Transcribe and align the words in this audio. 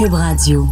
Cube 0.00 0.16
Radio. 0.16 0.66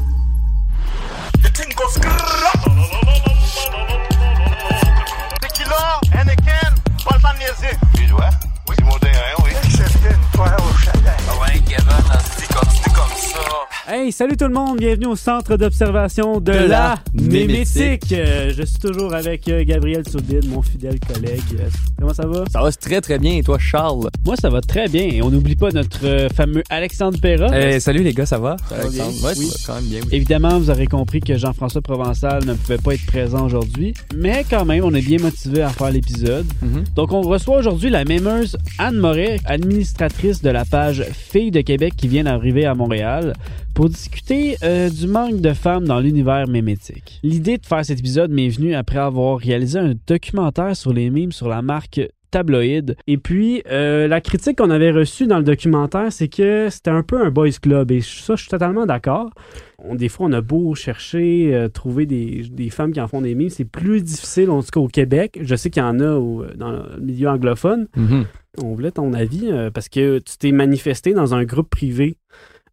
Hey, 13.90 14.12
salut 14.12 14.36
tout 14.36 14.44
le 14.46 14.52
monde, 14.52 14.76
bienvenue 14.76 15.06
au 15.06 15.16
centre 15.16 15.56
d'observation 15.56 16.40
de, 16.40 16.52
la 16.52 16.96
Mémétique. 17.14 18.12
Euh, 18.12 18.52
je 18.54 18.62
suis 18.62 18.78
toujours 18.78 19.14
avec 19.14 19.48
euh, 19.48 19.64
Gabriel 19.64 20.06
Soudide, 20.06 20.46
mon 20.50 20.60
fidèle 20.60 21.00
collègue. 21.00 21.40
Euh, 21.58 21.68
comment 21.98 22.12
ça 22.12 22.26
va? 22.26 22.44
Ça 22.52 22.60
va 22.60 22.70
très 22.70 23.00
très 23.00 23.18
bien 23.18 23.36
et 23.36 23.42
toi 23.42 23.56
Charles? 23.58 24.10
Moi, 24.26 24.36
ça 24.36 24.50
va 24.50 24.60
très 24.60 24.88
bien. 24.88 25.04
Et 25.04 25.22
on 25.22 25.30
n'oublie 25.30 25.56
pas 25.56 25.70
notre 25.70 26.04
euh, 26.04 26.28
fameux 26.28 26.62
Alexandre 26.68 27.18
Perra. 27.18 27.48
Salut 27.80 28.02
les 28.02 28.12
gars, 28.12 28.26
ça 28.26 28.36
va? 28.38 28.56
va 28.68 28.76
bien? 28.90 29.04
Alexandre? 29.04 29.24
Ouais, 29.24 29.32
Oui. 29.38 29.46
ça 29.46 29.72
va 29.72 29.78
quand 29.78 29.80
même 29.80 29.90
bien. 29.90 30.00
oui. 30.02 30.08
Évidemment, 30.12 30.58
vous 30.58 30.68
aurez 30.68 30.86
compris 30.86 31.20
que 31.20 31.38
Jean-François 31.38 31.80
Provençal 31.80 32.44
ne 32.44 32.52
pouvait 32.52 32.76
pas 32.76 32.92
être 32.92 33.06
présent 33.06 33.46
aujourd'hui, 33.46 33.94
mais 34.14 34.44
quand 34.50 34.66
même, 34.66 34.84
on 34.84 34.92
est 34.92 35.00
bien 35.00 35.18
motivé 35.18 35.62
à 35.62 35.70
faire 35.70 35.90
l'épisode. 35.90 36.44
Mhm. 36.60 36.84
Donc, 36.94 37.14
on 37.14 37.22
reçoit 37.22 37.56
aujourd'hui 37.56 37.88
la 37.88 38.04
mémeuse 38.04 38.58
Anne 38.78 38.98
Moret, 38.98 39.40
administratrice 39.46 40.42
de 40.42 40.50
la 40.50 40.66
page 40.66 41.06
Filles 41.10 41.52
de 41.52 41.62
Québec 41.62 41.94
qui 41.96 42.06
vient 42.06 42.24
d'arriver 42.24 42.66
à 42.66 42.74
Montréal, 42.74 43.32
pour 43.78 43.88
discuter 43.88 44.56
euh, 44.64 44.90
du 44.90 45.06
manque 45.06 45.40
de 45.40 45.52
femmes 45.52 45.84
dans 45.86 46.00
l'univers 46.00 46.48
mémétique. 46.48 47.20
L'idée 47.22 47.58
de 47.58 47.64
faire 47.64 47.84
cet 47.84 48.00
épisode 48.00 48.32
m'est 48.32 48.48
venue 48.48 48.74
après 48.74 48.98
avoir 48.98 49.38
réalisé 49.38 49.78
un 49.78 49.94
documentaire 50.04 50.74
sur 50.74 50.92
les 50.92 51.10
mimes 51.10 51.30
sur 51.30 51.48
la 51.48 51.62
marque 51.62 52.00
tabloïd. 52.32 52.96
Et 53.06 53.18
puis, 53.18 53.62
euh, 53.70 54.08
la 54.08 54.20
critique 54.20 54.58
qu'on 54.58 54.70
avait 54.70 54.90
reçue 54.90 55.28
dans 55.28 55.38
le 55.38 55.44
documentaire, 55.44 56.12
c'est 56.12 56.26
que 56.26 56.66
c'était 56.70 56.90
un 56.90 57.04
peu 57.04 57.24
un 57.24 57.30
boys 57.30 57.50
club. 57.62 57.92
Et 57.92 58.00
ça, 58.00 58.34
je 58.34 58.40
suis 58.40 58.50
totalement 58.50 58.84
d'accord. 58.84 59.30
On- 59.78 59.94
des 59.94 60.08
fois, 60.08 60.26
on 60.26 60.32
a 60.32 60.40
beau 60.40 60.74
chercher, 60.74 61.54
euh, 61.54 61.68
trouver 61.68 62.04
des, 62.04 62.46
des 62.50 62.70
femmes 62.70 62.90
qui 62.90 63.00
en 63.00 63.06
font 63.06 63.20
des 63.22 63.36
mimes, 63.36 63.48
c'est 63.48 63.64
plus 63.64 64.02
difficile, 64.02 64.50
en 64.50 64.60
tout 64.60 64.70
cas 64.72 64.80
au 64.80 64.88
Québec. 64.88 65.38
Je 65.40 65.54
sais 65.54 65.70
qu'il 65.70 65.82
y 65.84 65.86
en 65.86 66.00
a 66.00 66.14
au- 66.14 66.44
dans 66.56 66.72
le 66.72 67.00
milieu 67.00 67.28
anglophone. 67.28 67.86
Mhm. 67.96 68.24
On 68.60 68.74
voulait 68.74 68.90
ton 68.90 69.12
avis 69.12 69.46
euh, 69.52 69.70
parce 69.70 69.88
que 69.88 70.18
tu 70.18 70.36
t'es 70.36 70.50
manifesté 70.50 71.12
dans 71.14 71.32
un 71.32 71.44
groupe 71.44 71.70
privé. 71.70 72.16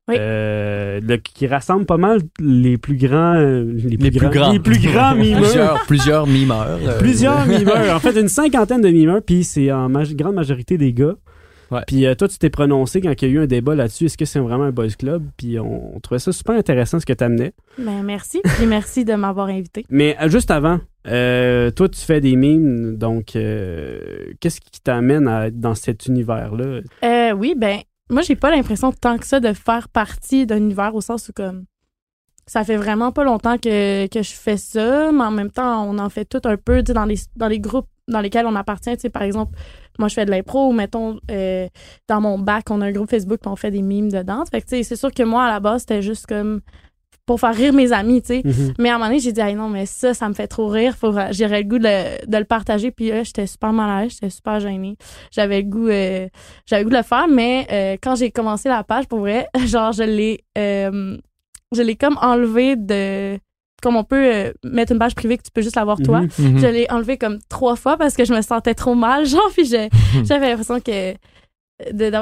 Oui. 0.07 0.15
euh, 0.19 0.99
le- 1.01 1.17
qui 1.17 1.47
rassemble 1.47 1.85
pas 1.85 1.97
mal 1.97 2.19
les 2.39 2.77
plus 2.77 2.95
grands 2.95 3.33
euh, 3.35 3.63
les 3.73 3.97
plus, 3.97 4.09
Les 4.09 4.11
plus 4.19 4.29
grands. 4.29 4.51
les 4.51 4.59
plus 4.59 4.79
grands 4.79 5.15
mimeurs 5.15 5.41
Plusieurs, 5.41 5.85
plusieurs 5.87 6.27
mimeurs. 6.27 6.79
euh, 6.83 6.99
plusieurs 6.99 7.45
mimeurs 7.47 7.95
en 7.95 7.99
fait 7.99 8.19
une 8.19 8.27
cinquantaine 8.27 8.81
de 8.81 8.89
mimeurs 8.89 9.21
puis 9.25 9.43
c'est 9.43 9.71
en 9.71 9.89
grande 9.89 10.35
majorité 10.35 10.77
des 10.77 10.93
gars 10.93 11.15
Ouais. 11.71 11.81
puis 11.87 12.05
euh, 12.05 12.13
toi 12.13 12.27
tu 12.27 12.37
t'es 12.37 12.51
prononcé 12.51 13.01
quand 13.01 13.11
il 13.19 13.27
y 13.27 13.31
a 13.31 13.33
eu 13.33 13.39
un 13.39 13.47
débat 13.47 13.73
là-dessus 13.73 14.05
est-ce 14.05 14.19
que 14.19 14.25
c'est 14.25 14.37
vraiment 14.37 14.65
un 14.65 14.71
boys 14.71 14.89
club? 14.99 15.23
Puis 15.35 15.57
on, 15.59 15.95
on 15.95 15.99
trouvait 15.99 16.19
ça 16.19 16.31
super 16.31 16.53
intéressant 16.55 16.99
ce 16.99 17.07
que 17.07 17.13
tu 17.13 17.23
amenais 17.23 17.53
Ben, 17.79 18.03
merci. 18.03 18.39
Puis 18.43 18.67
merci 18.67 19.03
de 19.03 19.15
m'avoir 19.15 19.47
invité. 19.47 19.83
mais 19.89 20.15
euh, 20.21 20.29
juste 20.29 20.51
avant 20.51 20.79
euh, 21.07 21.71
toi 21.71 21.89
tu 21.89 21.99
fais 22.01 22.21
des 22.21 22.35
mimes 22.35 22.95
donc 22.97 23.35
euh, 23.35 23.99
qu'est-ce 24.39 24.61
qui 24.61 24.79
t'amène 24.79 25.27
à 25.27 25.47
être 25.47 25.59
dans 25.59 25.73
cet 25.73 26.05
univers 26.05 26.53
là 26.53 26.81
Euh, 27.03 27.31
oui, 27.35 27.55
ben, 27.57 27.79
moi, 28.09 28.21
j'ai 28.21 28.35
pas 28.35 28.51
l'impression 28.51 28.91
tant 28.91 29.17
que 29.17 29.25
ça 29.25 29.39
de 29.39 29.53
faire 29.53 29.89
partie 29.89 30.45
d'un 30.45 30.57
univers 30.57 30.93
au 30.95 31.01
sens 31.01 31.29
où, 31.29 31.33
comme, 31.33 31.65
ça 32.47 32.63
fait 32.63 32.77
vraiment 32.77 33.11
pas 33.11 33.23
longtemps 33.23 33.57
que, 33.57 34.07
que 34.07 34.21
je 34.21 34.33
fais 34.33 34.57
ça, 34.57 35.11
mais 35.11 35.23
en 35.23 35.31
même 35.31 35.51
temps, 35.51 35.83
on 35.85 35.97
en 35.97 36.09
fait 36.09 36.25
tout 36.25 36.41
un 36.45 36.57
peu, 36.57 36.83
dans 36.83 37.05
les, 37.05 37.17
dans 37.35 37.47
les 37.47 37.59
groupes 37.59 37.87
dans 38.07 38.21
lesquels 38.21 38.45
on 38.45 38.55
appartient. 38.55 38.95
Tu 38.97 39.09
par 39.09 39.23
exemple, 39.23 39.57
moi, 39.97 40.07
je 40.09 40.13
fais 40.13 40.25
de 40.25 40.31
l'impro, 40.31 40.69
ou 40.69 40.73
mettons, 40.73 41.19
euh, 41.31 41.67
dans 42.07 42.21
mon 42.21 42.37
bac, 42.37 42.69
on 42.69 42.81
a 42.81 42.85
un 42.87 42.91
groupe 42.91 43.09
Facebook, 43.09 43.39
on 43.45 43.55
fait 43.55 43.71
des 43.71 43.81
mimes 43.81 44.11
de 44.11 44.21
danse. 44.21 44.49
Fait 44.49 44.61
que, 44.61 44.67
tu 44.67 44.77
sais, 44.77 44.83
c'est 44.83 44.95
sûr 44.95 45.11
que 45.11 45.23
moi, 45.23 45.45
à 45.45 45.49
la 45.49 45.59
base, 45.59 45.81
c'était 45.81 46.01
juste 46.01 46.27
comme 46.27 46.61
pour 47.25 47.39
faire 47.39 47.55
rire 47.55 47.73
mes 47.73 47.91
amis, 47.91 48.21
tu 48.21 48.27
sais. 48.27 48.41
Mhm. 48.45 48.73
Mais 48.77 48.89
à 48.89 48.95
un 48.95 48.97
moment 48.97 49.07
donné, 49.09 49.19
j'ai 49.19 49.31
dit, 49.31 49.41
Hey, 49.41 49.55
non, 49.55 49.67
mais 49.67 49.85
ça, 49.85 50.13
ça 50.13 50.29
me 50.29 50.33
fait 50.35 50.47
trop 50.47 50.67
rire. 50.67 50.95
Faut, 50.95 51.11
j'aurais 51.31 51.63
le 51.63 51.67
goût 51.67 51.79
de, 51.79 51.85
le- 51.85 52.25
de 52.27 52.37
le 52.37 52.45
partager. 52.45 52.91
Puis 52.91 53.09
là, 53.09 53.23
j'étais 53.23 53.47
super 53.47 53.73
mal 53.73 53.89
à 53.89 54.01
l'aise, 54.03 54.11
j'étais 54.13 54.29
super 54.29 54.59
gênée. 54.59 54.95
J'avais 55.31 55.61
le 55.63 55.67
goût, 55.69 55.87
euh, 55.87 56.27
j'avais 56.67 56.83
le 56.83 56.89
goût 56.89 56.93
de 56.93 56.97
le 56.97 57.03
faire. 57.03 57.27
Mais 57.27 57.65
euh, 57.71 57.97
quand 58.01 58.15
j'ai 58.15 58.29
commencé 58.31 58.69
la 58.69 58.83
page, 58.83 59.07
pour 59.07 59.19
vrai, 59.19 59.47
genre, 59.65 59.91
je 59.91 60.03
l'ai, 60.03 60.43
euh, 60.57 61.17
je 61.75 61.81
l'ai 61.81 61.95
comme 61.95 62.17
enlevé 62.21 62.75
de. 62.75 63.39
Comme 63.81 63.97
on 63.97 64.03
peut 64.03 64.33
euh, 64.33 64.53
mettre 64.63 64.93
une 64.93 64.99
page 64.99 65.13
privée 65.15 65.37
que 65.37 65.43
tu 65.43 65.51
peux 65.53 65.61
juste 65.61 65.75
la 65.75 65.83
voir 65.83 65.97
toi. 66.01 66.21
Mhm. 66.21 66.29
Mhm. 66.53 66.59
Je 66.59 66.67
l'ai 66.67 66.87
enlevé 66.91 67.17
comme 67.17 67.39
trois 67.49 67.75
fois 67.75 67.97
parce 67.97 68.15
que 68.15 68.23
je 68.25 68.33
me 68.33 68.41
sentais 68.41 68.73
trop 68.73 68.95
mal, 68.95 69.25
genre, 69.27 69.49
puis 69.51 69.65
j'avais 69.65 70.49
l'impression 70.49 70.79
que. 70.79 71.13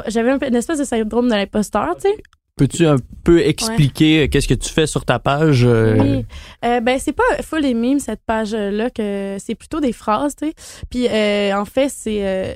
j'avais 0.08 0.32
un 0.32 0.40
peu 0.40 0.48
une 0.48 0.56
espèce 0.56 0.80
de 0.80 0.84
syndrome 0.84 1.28
de 1.30 1.34
l'imposteur, 1.36 1.96
tu 1.96 2.10
sais. 2.10 2.16
Peux-tu 2.56 2.86
un 2.86 2.98
peu 3.24 3.40
expliquer 3.42 4.24
euh, 4.24 4.28
qu'est-ce 4.28 4.48
que 4.48 4.54
tu 4.54 4.70
fais 4.70 4.86
sur 4.86 5.06
ta 5.06 5.18
page? 5.18 5.64
euh, 5.66 5.98
Oui. 6.00 6.26
Euh, 6.64 6.80
ben, 6.82 7.00
c'est 7.00 7.12
pas 7.14 7.24
full 7.42 7.62
les 7.62 7.74
mimes, 7.74 8.00
cette 8.00 8.22
page-là, 8.26 8.92
que 8.92 9.38
c'est 9.40 9.56
plutôt 9.56 9.80
des 9.80 9.92
phrases, 9.92 10.36
tu 10.36 10.48
sais. 10.50 10.54
Puis, 10.90 11.08
euh, 11.08 11.58
en 11.58 11.66
fait, 11.66 11.90
c'est. 11.90 12.20
euh, 12.22 12.54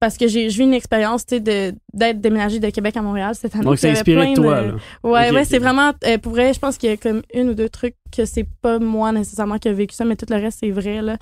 parce 0.00 0.16
que 0.18 0.26
j'ai 0.28 0.48
vis 0.48 0.60
une 0.64 0.74
expérience, 0.74 1.24
tu 1.24 1.36
sais, 1.36 1.40
de- 1.40 1.74
d'être 1.94 2.20
déménagée 2.20 2.58
de 2.60 2.68
Québec 2.68 2.94
à 2.96 3.00
Montréal 3.02 3.34
cette 3.34 3.54
année. 3.54 3.64
donc 3.64 3.78
c'est 3.78 3.90
inspiré 3.90 4.20
plein 4.22 4.30
de 4.32 4.36
toi 4.36 4.60
de- 4.62 4.66
là. 4.68 4.74
Ouais, 5.02 5.30
ouais, 5.30 5.44
c'est 5.46 5.58
vraiment. 5.58 5.92
euh, 6.06 6.18
pour 6.18 6.32
vrai, 6.32 6.52
je 6.52 6.58
pense 6.58 6.76
qu'il 6.76 6.90
y 6.90 6.92
a 6.92 6.96
comme 6.98 7.22
une 7.32 7.50
ou 7.50 7.54
deux 7.54 7.68
trucs 7.70 7.94
que 8.14 8.24
c'est 8.26 8.46
pas 8.62 8.78
moi 8.78 9.12
nécessairement 9.12 9.58
qui 9.58 9.68
a 9.68 9.72
vécu 9.72 9.94
ça, 9.94 10.04
mais 10.04 10.16
tout 10.16 10.26
le 10.28 10.36
reste, 10.36 10.58
c'est 10.60 10.70
vrai, 10.70 11.00
là. 11.00 11.16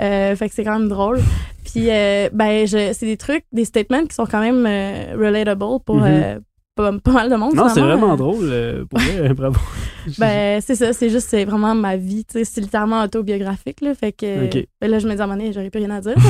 Euh, 0.00 0.34
fait 0.36 0.48
que 0.48 0.54
c'est 0.54 0.64
quand 0.64 0.76
même 0.78 0.88
drôle. 0.88 1.20
Puis, 1.64 1.90
euh, 1.90 2.28
ben, 2.32 2.66
je, 2.66 2.92
c'est 2.92 3.06
des 3.06 3.16
trucs, 3.16 3.44
des 3.52 3.64
statements 3.64 4.04
qui 4.04 4.14
sont 4.14 4.26
quand 4.26 4.40
même 4.40 4.64
euh, 4.66 5.14
relatable 5.16 5.64
pour 5.84 6.02
euh, 6.02 6.38
pas, 6.74 6.92
pas 6.98 7.12
mal 7.12 7.30
de 7.30 7.36
monde. 7.36 7.54
Non, 7.54 7.68
c'est 7.68 7.80
vraiment 7.80 8.14
Euh, 8.14 8.16
drôle. 8.16 8.48
euh, 8.50 8.84
pour 8.84 8.98
vrai, 8.98 9.32
bravo. 9.34 9.58
ben, 10.18 10.60
c'est 10.60 10.74
ça, 10.74 10.92
c'est 10.92 11.08
juste, 11.08 11.28
c'est 11.30 11.44
vraiment 11.44 11.74
ma 11.74 11.96
vie, 11.96 12.26
c'est 12.28 12.60
littéralement 12.60 13.02
autobiographique, 13.02 13.80
là, 13.80 13.94
fait 13.94 14.12
que, 14.12 14.48
ben 14.80 14.90
là, 14.90 14.98
je 14.98 15.08
me 15.08 15.14
dis 15.14 15.20
à 15.22 15.24
un 15.24 15.52
j'aurais 15.52 15.70
plus 15.70 15.78
rien 15.80 15.90
à 15.90 16.00
dire. 16.00 16.14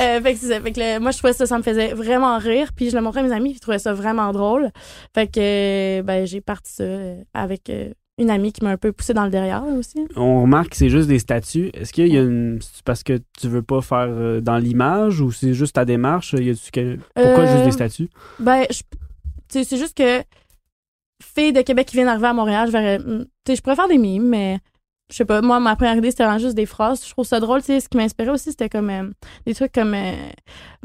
Euh, 0.00 0.18
fait 0.22 0.32
que 0.34 0.38
c'est 0.40 0.48
ça, 0.48 0.60
fait 0.60 0.72
que 0.72 0.98
moi, 0.98 1.10
je 1.10 1.18
trouvais 1.18 1.32
ça, 1.34 1.44
ça 1.46 1.58
me 1.58 1.62
faisait 1.62 1.92
vraiment 1.92 2.38
rire, 2.38 2.70
puis 2.74 2.88
je 2.90 2.96
le 2.96 3.02
montrais 3.02 3.20
à 3.20 3.22
mes 3.22 3.32
amis, 3.32 3.50
puis 3.50 3.56
ils 3.56 3.60
trouvaient 3.60 3.78
ça 3.78 3.92
vraiment 3.92 4.32
drôle. 4.32 4.70
Fait 5.14 5.26
que, 5.26 6.00
ben, 6.02 6.26
j'ai 6.26 6.40
parti 6.40 6.72
ça 6.72 6.84
avec 7.34 7.70
une 8.18 8.30
amie 8.30 8.52
qui 8.52 8.64
m'a 8.64 8.70
un 8.70 8.76
peu 8.78 8.92
poussé 8.92 9.12
dans 9.12 9.24
le 9.24 9.30
derrière, 9.30 9.62
aussi. 9.78 9.98
On 10.16 10.42
remarque 10.42 10.70
que 10.70 10.76
c'est 10.76 10.88
juste 10.88 11.08
des 11.08 11.18
statuts. 11.18 11.70
Est-ce 11.74 11.92
qu'il 11.92 12.06
y 12.06 12.16
a 12.16 12.22
une. 12.22 12.58
C'est 12.62 12.82
parce 12.84 13.02
que 13.02 13.18
tu 13.38 13.48
veux 13.48 13.62
pas 13.62 13.82
faire 13.82 14.40
dans 14.40 14.56
l'image 14.58 15.20
ou 15.20 15.32
c'est 15.32 15.52
juste 15.54 15.74
ta 15.74 15.84
démarche? 15.84 16.32
Y 16.34 16.54
que- 16.72 16.96
Pourquoi 17.14 17.44
Euh, 17.44 17.52
juste 17.52 17.64
des 17.64 17.72
statuts? 17.72 18.08
Ben, 18.38 18.64
je- 18.70 18.82
sais, 19.52 19.64
c'est 19.64 19.76
juste 19.76 19.96
que 19.96 20.22
filles 21.22 21.52
de 21.52 21.62
Québec 21.62 21.86
qui 21.88 21.96
viennent 21.96 22.06
d'arriver 22.06 22.28
à 22.28 22.32
Montréal, 22.32 22.66
je 22.68 22.72
verrais, 22.72 22.98
hmm, 22.98 23.24
tu 23.24 23.52
sais, 23.52 23.56
je 23.56 23.62
pourrais 23.62 23.76
faire 23.76 23.88
des 23.88 23.98
mimes, 23.98 24.28
mais 24.28 24.58
je 25.10 25.16
sais 25.16 25.24
pas, 25.24 25.42
moi, 25.42 25.58
ma 25.60 25.74
première 25.76 25.96
idée, 25.96 26.10
c'était 26.10 26.22
vraiment 26.24 26.38
juste 26.38 26.54
des 26.54 26.66
phrases. 26.66 27.04
Je 27.04 27.10
trouve 27.10 27.26
ça 27.26 27.40
drôle, 27.40 27.60
tu 27.60 27.66
sais, 27.66 27.80
ce 27.80 27.88
qui 27.88 27.96
m'inspirait 27.96 28.30
aussi, 28.30 28.50
c'était 28.50 28.68
comme 28.68 28.90
euh, 28.90 29.10
des 29.44 29.54
trucs 29.54 29.72
comme 29.72 29.92
euh, 29.94 30.12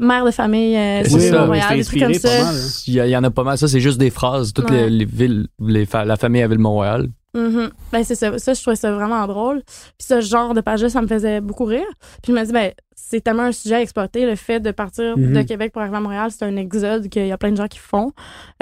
mère 0.00 0.24
de 0.24 0.30
famille 0.32 0.76
euh, 0.76 1.02
C'est 1.04 1.10
sur 1.10 1.20
ça, 1.20 1.46
Montréal, 1.46 1.76
des 1.76 1.84
trucs 1.84 2.00
comme 2.00 2.14
ça. 2.14 2.28
mal, 2.44 2.54
hein. 2.54 2.60
Il 2.88 2.94
y, 2.94 3.16
en 3.16 3.22
a 3.24 3.30
pas 3.30 3.44
mal. 3.44 3.56
Ça, 3.56 3.68
c'est 3.68 3.80
juste 3.80 3.98
des 3.98 4.10
phrases. 4.10 4.52
Toutes 4.52 4.68
Ouais. 4.70 4.88
les, 4.88 4.90
les 4.90 5.04
villes, 5.04 5.46
les 5.60 5.86
fa- 5.86 6.04
la 6.04 6.16
famille 6.16 6.42
à 6.42 6.48
Ville-Montréal. 6.48 7.08
Mhm. 7.36 7.70
Ben, 7.92 8.02
c'est 8.02 8.14
ça. 8.14 8.38
Ça, 8.38 8.54
je 8.54 8.60
trouvais 8.62 8.76
ça 8.76 8.90
vraiment 8.92 9.26
drôle. 9.26 9.62
Puis 9.98 10.06
ce 10.08 10.20
genre 10.20 10.54
de 10.54 10.60
page-là, 10.60 10.88
ça 10.88 11.02
me 11.02 11.06
faisait 11.06 11.40
beaucoup 11.40 11.64
rire. 11.64 11.86
Puis 12.22 12.32
je 12.32 12.38
me 12.38 12.44
dis, 12.44 12.52
ben, 12.52 12.72
c'est 12.94 13.20
tellement 13.20 13.44
un 13.44 13.52
sujet 13.52 13.76
à 13.76 13.80
exploiter. 13.82 14.24
Le 14.26 14.34
fait 14.36 14.58
de 14.58 14.70
partir 14.70 15.16
de 15.16 15.42
Québec 15.42 15.72
pour 15.72 15.82
arriver 15.82 15.98
à 15.98 16.00
Montréal, 16.00 16.30
c'est 16.32 16.44
un 16.44 16.56
exode 16.56 17.08
qu'il 17.08 17.26
y 17.26 17.32
a 17.32 17.38
plein 17.38 17.52
de 17.52 17.56
gens 17.56 17.68
qui 17.68 17.78
font. 17.78 18.12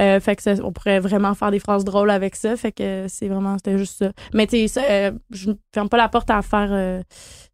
Euh, 0.01 0.19
fait 0.21 0.37
que 0.37 0.43
ça, 0.43 0.55
on 0.63 0.73
pourrait 0.73 0.99
vraiment 0.99 1.35
faire 1.35 1.51
des 1.51 1.61
phrases 1.61 1.85
drôles 1.85 2.11
avec 2.11 2.35
ça. 2.35 2.57
Fait 2.57 2.73
que 2.73 3.07
c'est 3.09 3.29
vraiment, 3.29 3.57
c'était 3.57 3.79
juste 3.79 3.99
ça. 3.99 4.13
Mais 4.35 4.47
tu 4.47 4.57
sais, 4.57 4.69
ça, 4.69 4.83
euh, 4.91 5.13
je 5.31 5.51
ne 5.51 5.55
ferme 5.73 5.89
pas 5.89 5.97
la 5.97 6.09
porte 6.09 6.29
à 6.31 6.43
faire 6.43 6.69
euh, 6.73 7.01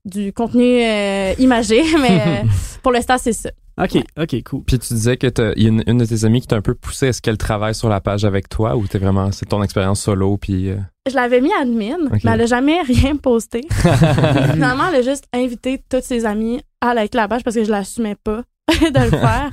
du 0.05 0.33
contenu 0.33 0.83
euh, 0.83 1.35
imagé, 1.39 1.83
mais 2.01 2.21
euh, 2.27 2.49
pour 2.83 2.93
l'instant, 2.93 3.17
c'est 3.19 3.35
ça. 3.35 3.51
Ok, 3.79 4.03
ok, 4.19 4.43
cool. 4.45 4.63
Puis 4.65 4.79
tu 4.79 4.93
disais 4.95 5.17
que 5.17 5.27
y 5.59 5.65
a 5.65 5.69
une, 5.69 5.83
une 5.87 5.99
de 5.99 6.05
tes 6.05 6.25
amies 6.25 6.41
qui 6.43 6.47
t'a 6.47 6.57
un 6.57 6.61
peu 6.61 6.75
poussé. 6.75 7.07
Est-ce 7.07 7.23
qu'elle 7.23 7.39
travaille 7.39 7.75
sur 7.75 7.89
la 7.89 8.01
page 8.01 8.25
avec 8.25 8.49
toi 8.49 8.77
ou 8.77 8.87
t'es 8.87 8.99
vraiment 8.99 9.33
c'est 9.33 9.47
ton 9.47 9.63
expérience 9.63 10.03
solo 10.03 10.37
puis 10.37 10.69
euh, 10.71 10.77
Je 11.11 11.15
l'avais 11.17 11.41
mis 11.41 11.53
admin, 11.61 11.97
Ok. 12.07 12.21
mais 12.25 12.31
elle 12.33 12.41
a 12.43 12.47
jamais 12.47 12.81
rien 12.87 13.17
posté. 13.17 13.67
Finalement, 14.53 14.85
elle 14.89 14.97
a 14.97 15.03
juste 15.03 15.25
invité 15.33 15.83
tous 15.91 16.03
ses 16.03 16.25
amis 16.25 16.63
à 16.81 16.95
liker 16.95 17.17
la 17.19 17.29
page 17.29 17.43
parce 17.45 17.57
que 17.57 17.65
je 17.65 17.71
l'assumais 17.71 18.15
pas 18.17 18.43
de 18.69 19.01
le 19.05 19.11
faire. 19.11 19.51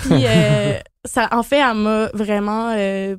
Puis 0.00 0.24
euh, 0.26 0.78
ça, 1.04 1.28
en 1.32 1.42
fait, 1.42 1.58
elle 1.58 1.76
m'a 1.76 2.08
vraiment 2.14 2.72
euh, 2.76 3.16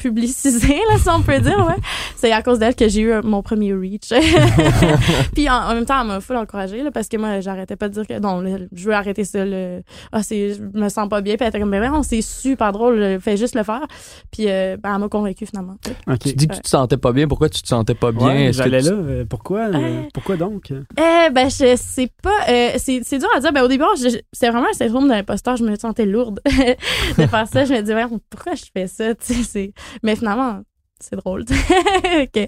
publicisé, 0.00 0.74
là, 0.90 0.98
si 0.98 1.08
on 1.08 1.22
peut 1.22 1.38
dire, 1.38 1.58
ouais. 1.66 1.76
C'est 2.16 2.32
à 2.32 2.42
cause 2.42 2.58
d'elle 2.58 2.74
que 2.74 2.88
j'ai 2.88 3.02
eu 3.02 3.12
euh, 3.12 3.20
mon 3.22 3.42
premier 3.42 3.72
reach. 3.74 4.08
Puis 5.34 5.48
en, 5.48 5.54
en 5.54 5.74
même 5.74 5.84
temps, 5.86 6.00
elle 6.00 6.06
m'a 6.08 6.20
full 6.20 6.36
encouragée, 6.36 6.82
là, 6.82 6.90
parce 6.90 7.08
que 7.08 7.16
moi, 7.16 7.40
j'arrêtais 7.40 7.76
pas 7.76 7.88
de 7.88 7.94
dire 7.94 8.06
que 8.06 8.18
non, 8.18 8.40
là, 8.40 8.56
je 8.72 8.84
veux 8.86 8.94
arrêter 8.94 9.24
ça, 9.24 9.44
le, 9.44 9.82
ah, 10.12 10.22
c'est, 10.22 10.54
je 10.54 10.62
me 10.78 10.88
sens 10.88 11.08
pas 11.08 11.20
bien. 11.20 11.34
Puis 11.36 11.44
elle 11.44 11.48
était 11.50 11.60
comme, 11.60 11.70
mais 11.70 11.78
vraiment, 11.78 12.02
c'est 12.02 12.22
super 12.22 12.72
drôle, 12.72 12.96
là, 12.98 13.20
fais 13.20 13.36
juste 13.36 13.54
le 13.54 13.62
faire. 13.62 13.86
Puis 14.30 14.46
euh, 14.48 14.76
ben, 14.82 14.94
elle 14.94 15.00
m'a 15.00 15.08
convaincue 15.08 15.46
finalement. 15.46 15.76
Ok. 16.06 16.18
Tu 16.20 16.32
dis 16.34 16.48
que 16.48 16.54
tu 16.54 16.60
te 16.60 16.68
sentais 16.68 16.96
pas 16.96 17.12
bien. 17.12 17.28
Pourquoi 17.28 17.48
tu 17.48 17.62
te 17.62 17.68
sentais 17.68 17.94
pas 17.94 18.12
bien? 18.12 18.26
Ouais, 18.28 18.52
j'allais 18.52 18.80
tu- 18.82 18.88
là. 18.90 18.94
euh, 18.96 19.24
pourquoi? 19.28 19.60
euh, 19.60 19.74
Euh, 19.74 20.02
pourquoi 20.14 20.36
donc? 20.36 20.70
Eh 20.72 21.30
ben 21.30 21.48
je 21.48 21.76
sais 21.76 22.10
pas 22.22 22.30
euh, 22.48 22.70
c'est 22.78 23.00
c'est 23.04 23.18
dur 23.18 23.28
à 23.34 23.40
dire 23.40 23.52
ben 23.52 23.62
au 23.62 23.68
début 23.68 23.84
je- 23.96 24.18
c'était 24.32 24.50
vraiment 24.50 24.66
un 24.70 24.74
syndrome 24.74 25.04
de 25.04 25.10
l'imposteur 25.10 25.56
je 25.56 25.64
me 25.64 25.74
sentais 25.76 26.06
lourde 26.06 26.40
de 27.18 27.26
faire 27.26 27.46
ça 27.48 27.64
je 27.64 27.72
me 27.72 27.80
disais 27.80 27.94
pourquoi 28.30 28.54
je 28.54 28.64
fais 28.72 28.86
ça? 28.86 29.14
Tu 29.14 29.34
sais 29.34 29.42
c'est 29.42 29.72
Mais 30.02 30.16
finalement, 30.16 30.62
c'est 31.00 31.16
drôle. 31.16 31.44
que 32.34 32.46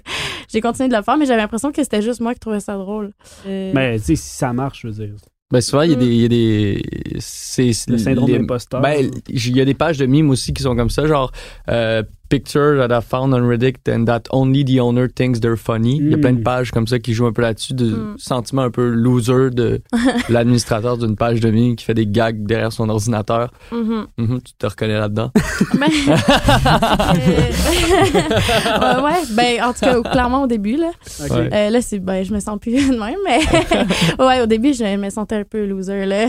j'ai 0.51 0.61
continué 0.61 0.89
de 0.89 0.95
le 0.95 1.01
faire, 1.01 1.17
mais 1.17 1.25
j'avais 1.25 1.41
l'impression 1.41 1.71
que 1.71 1.83
c'était 1.83 2.01
juste 2.01 2.21
moi 2.21 2.33
qui 2.33 2.39
trouvais 2.39 2.59
ça 2.59 2.77
drôle. 2.77 3.11
Euh, 3.47 3.71
Mais 3.73 3.97
tu 3.97 4.05
sais, 4.05 4.15
si 4.15 4.35
ça 4.35 4.53
marche, 4.53 4.81
je 4.81 4.87
veux 4.87 4.93
dire. 4.93 5.15
Ben 5.51 5.61
souvent, 5.61 5.83
il 5.83 5.91
y 5.91 5.93
a 5.93 5.97
des... 5.97 6.05
il 6.07 6.21
y 6.21 6.25
a 6.25 6.27
des 6.27 6.81
c'est, 7.19 7.71
Le 7.87 7.97
syndrome 7.99 8.31
d'imposteur. 8.31 8.81
Ben, 8.81 9.11
il 9.29 9.55
y 9.55 9.61
a 9.61 9.65
des 9.65 9.75
pages 9.75 9.97
de 9.97 10.07
mimes 10.07 10.31
aussi 10.31 10.51
qui 10.51 10.63
sont 10.63 10.75
comme 10.75 10.89
ça, 10.89 11.05
genre 11.05 11.31
euh, 11.69 12.01
picture 12.37 12.77
that 12.77 12.91
I 12.97 13.01
found 13.01 13.33
on 13.33 13.41
Reddit 13.47 13.75
and 13.87 14.05
that 14.05 14.23
only 14.31 14.63
the 14.65 14.79
owner 14.79 15.07
thinks 15.07 15.39
they're 15.39 15.55
funny. 15.57 15.97
Il 15.97 16.09
y 16.09 16.13
a 16.13 16.17
Mm. 16.17 16.21
plein 16.21 16.33
de 16.33 16.41
pages 16.41 16.71
comme 16.71 16.87
ça 16.87 16.97
qui 16.99 17.13
jouent 17.13 17.27
un 17.27 17.33
peu 17.33 17.41
là-dessus, 17.43 17.73
de 17.73 17.85
Mm. 17.91 18.15
sentiment 18.17 18.63
un 18.63 18.71
peu 18.71 18.87
loser 18.89 19.49
de 19.51 19.81
l'administrateur 20.29 20.97
d'une 20.97 21.15
page 21.15 21.39
de 21.41 21.49
mime 21.51 21.75
qui 21.75 21.85
fait 21.85 21.93
des 21.93 22.07
gags 22.07 22.45
derrière 22.45 22.71
son 22.73 22.89
ordinateur. 22.89 23.51
mhm. 23.71 24.07
Mhm, 24.17 24.41
tu 24.41 24.53
te 24.57 24.65
reconnais 24.65 24.97
là-dedans? 24.97 25.31
Ben, 25.79 25.89
euh, 28.81 29.01
ouais, 29.01 29.21
ben, 29.35 29.63
en 29.63 29.73
tout 29.73 29.79
cas, 29.81 30.01
clairement 30.11 30.43
au 30.43 30.47
début, 30.47 30.75
là. 30.77 30.91
Ok. 31.23 31.31
Ouais. 31.31 31.49
Euh, 31.53 31.69
là, 31.69 31.81
c'est, 31.81 31.99
ben, 31.99 32.23
je 32.23 32.33
me 32.33 32.39
sens 32.39 32.57
plus 32.59 32.71
de 32.89 32.95
même, 32.97 33.17
mais 33.25 33.39
ouais, 34.25 34.41
au 34.41 34.45
début, 34.45 34.73
je 34.73 34.97
me 34.97 35.09
sentais 35.09 35.35
un 35.35 35.43
peu 35.43 35.65
loser, 35.65 36.05
là. 36.05 36.25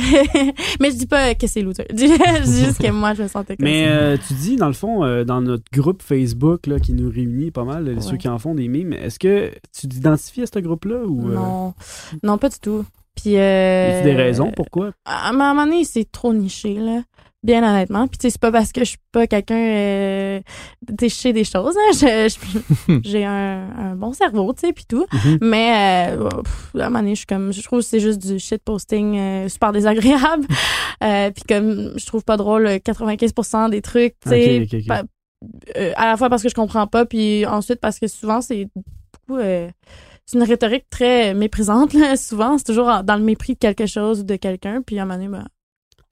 mais 0.81 0.91
je 0.91 0.97
dis 0.97 1.07
pas 1.07 1.35
que 1.35 1.47
c'est 1.47 1.61
loser. 1.63 1.85
Je 1.91 1.95
dis 1.95 2.65
juste 2.65 2.81
que 2.83 2.91
moi, 2.91 3.15
je 3.15 3.23
me 3.23 3.29
sentais 3.29 3.57
comme 3.57 3.65
Mais 3.65 3.85
ça. 3.85 3.91
euh, 3.91 4.17
tu 4.27 4.35
dis, 4.35 4.57
dans 4.57 4.67
le 4.69 4.73
fond, 4.73 5.05
euh, 5.05 5.25
dans 5.25 5.41
notre 5.41 5.65
groupe 5.73 5.94
Facebook 6.03 6.67
là, 6.67 6.79
qui 6.79 6.93
nous 6.93 7.11
réunit 7.11 7.51
pas 7.51 7.65
mal, 7.65 8.01
ceux 8.03 8.17
qui 8.17 8.29
en 8.29 8.39
font 8.39 8.55
des 8.55 8.69
mimes, 8.69 8.93
est-ce 8.93 9.19
que 9.19 9.51
tu 9.79 9.89
t'identifies 9.89 10.43
à 10.43 10.47
ce 10.47 10.59
groupe-là 10.59 11.05
ou 11.07 11.29
euh, 11.31 11.35
Non, 11.35 11.75
non, 12.23 12.39
pas 12.39 12.49
du 12.49 12.59
tout. 12.59 12.85
Puis, 13.15 13.31
y 13.31 13.37
euh, 13.39 14.01
a 14.01 14.03
des 14.03 14.15
raisons 14.15 14.51
pourquoi? 14.51 14.91
À 15.05 15.29
un 15.29 15.33
moment 15.33 15.65
donné, 15.67 15.85
c'est 15.85 16.11
trop 16.11 16.35
niché, 16.35 16.75
là. 16.75 17.03
Bien 17.45 17.63
honnêtement. 17.63 18.09
Puis, 18.09 18.17
tu 18.19 18.23
sais, 18.23 18.31
c'est 18.31 18.41
pas 18.41 18.51
parce 18.51 18.73
que 18.73 18.81
je 18.81 18.87
suis 18.91 18.99
pas 19.13 19.27
quelqu'un. 19.27 19.55
Euh, 19.55 20.41
tu 20.89 20.95
sais, 20.99 21.09
je 21.11 21.15
sais 21.15 21.33
des 21.35 21.45
choses, 21.45 21.77
hein. 21.77 21.93
Je- 21.93 22.35
je- 22.89 23.01
J'ai 23.05 23.25
un, 23.25 23.69
un 23.79 23.95
bon 23.97 24.15
cerveau, 24.15 24.53
tu 24.55 24.67
sais, 24.67 24.73
puis 24.73 24.87
tout. 24.89 25.05
Mhm. 25.13 25.39
Mais, 25.43 26.11
euh, 26.17 26.29
pff, 26.43 26.71
à 26.75 26.87
un 26.87 26.89
moment 26.89 27.01
donné, 27.01 27.11
je 27.11 27.19
suis 27.19 27.27
comme. 27.27 27.53
Je 27.53 27.63
trouve 27.63 27.81
que 27.81 27.85
c'est 27.85 28.01
juste 28.01 28.27
du 28.27 28.39
shit 28.39 28.63
posting 28.65 29.19
euh, 29.19 29.49
super 29.51 29.73
désagréable. 29.73 30.47
euh, 31.05 31.31
puis, 31.31 31.45
comme, 31.47 31.93
je 31.99 32.07
trouve 32.07 32.25
pas 32.25 32.39
drôle 32.39 32.67
euh, 32.67 32.79
95% 32.79 33.69
des 33.71 33.83
trucs, 33.83 34.15
tu 34.21 34.31
sais. 34.31 34.67
Euh, 35.77 35.93
à 35.97 36.07
la 36.07 36.17
fois 36.17 36.29
parce 36.31 36.43
que 36.43 36.49
je 36.49 36.55
comprends 36.55 36.87
pas, 36.87 37.05
puis 37.07 37.45
ensuite 37.47 37.81
parce 37.81 37.99
que 37.99 38.07
souvent, 38.09 38.41
c'est 38.41 38.69
beaucoup. 38.75 39.41
euh, 39.41 39.69
c'est 40.27 40.39
une 40.39 40.45
rhétorique 40.45 40.87
très 40.91 41.35
méprisante, 41.35 41.93
là. 41.93 42.17
Souvent, 42.19 42.57
c'est 42.59 42.65
toujours 42.65 42.87
dans 43.05 43.17
le 43.17 43.23
mépris 43.23 43.55
de 43.55 43.59
quelque 43.59 43.87
chose 43.87 44.21
ou 44.21 44.23
de 44.25 44.37
quelqu'un, 44.37 44.81
puis 44.81 44.99
à 44.99 45.03
un 45.03 45.05
moment 45.05 45.19
donné, 45.19 45.29
ben, 45.29 45.47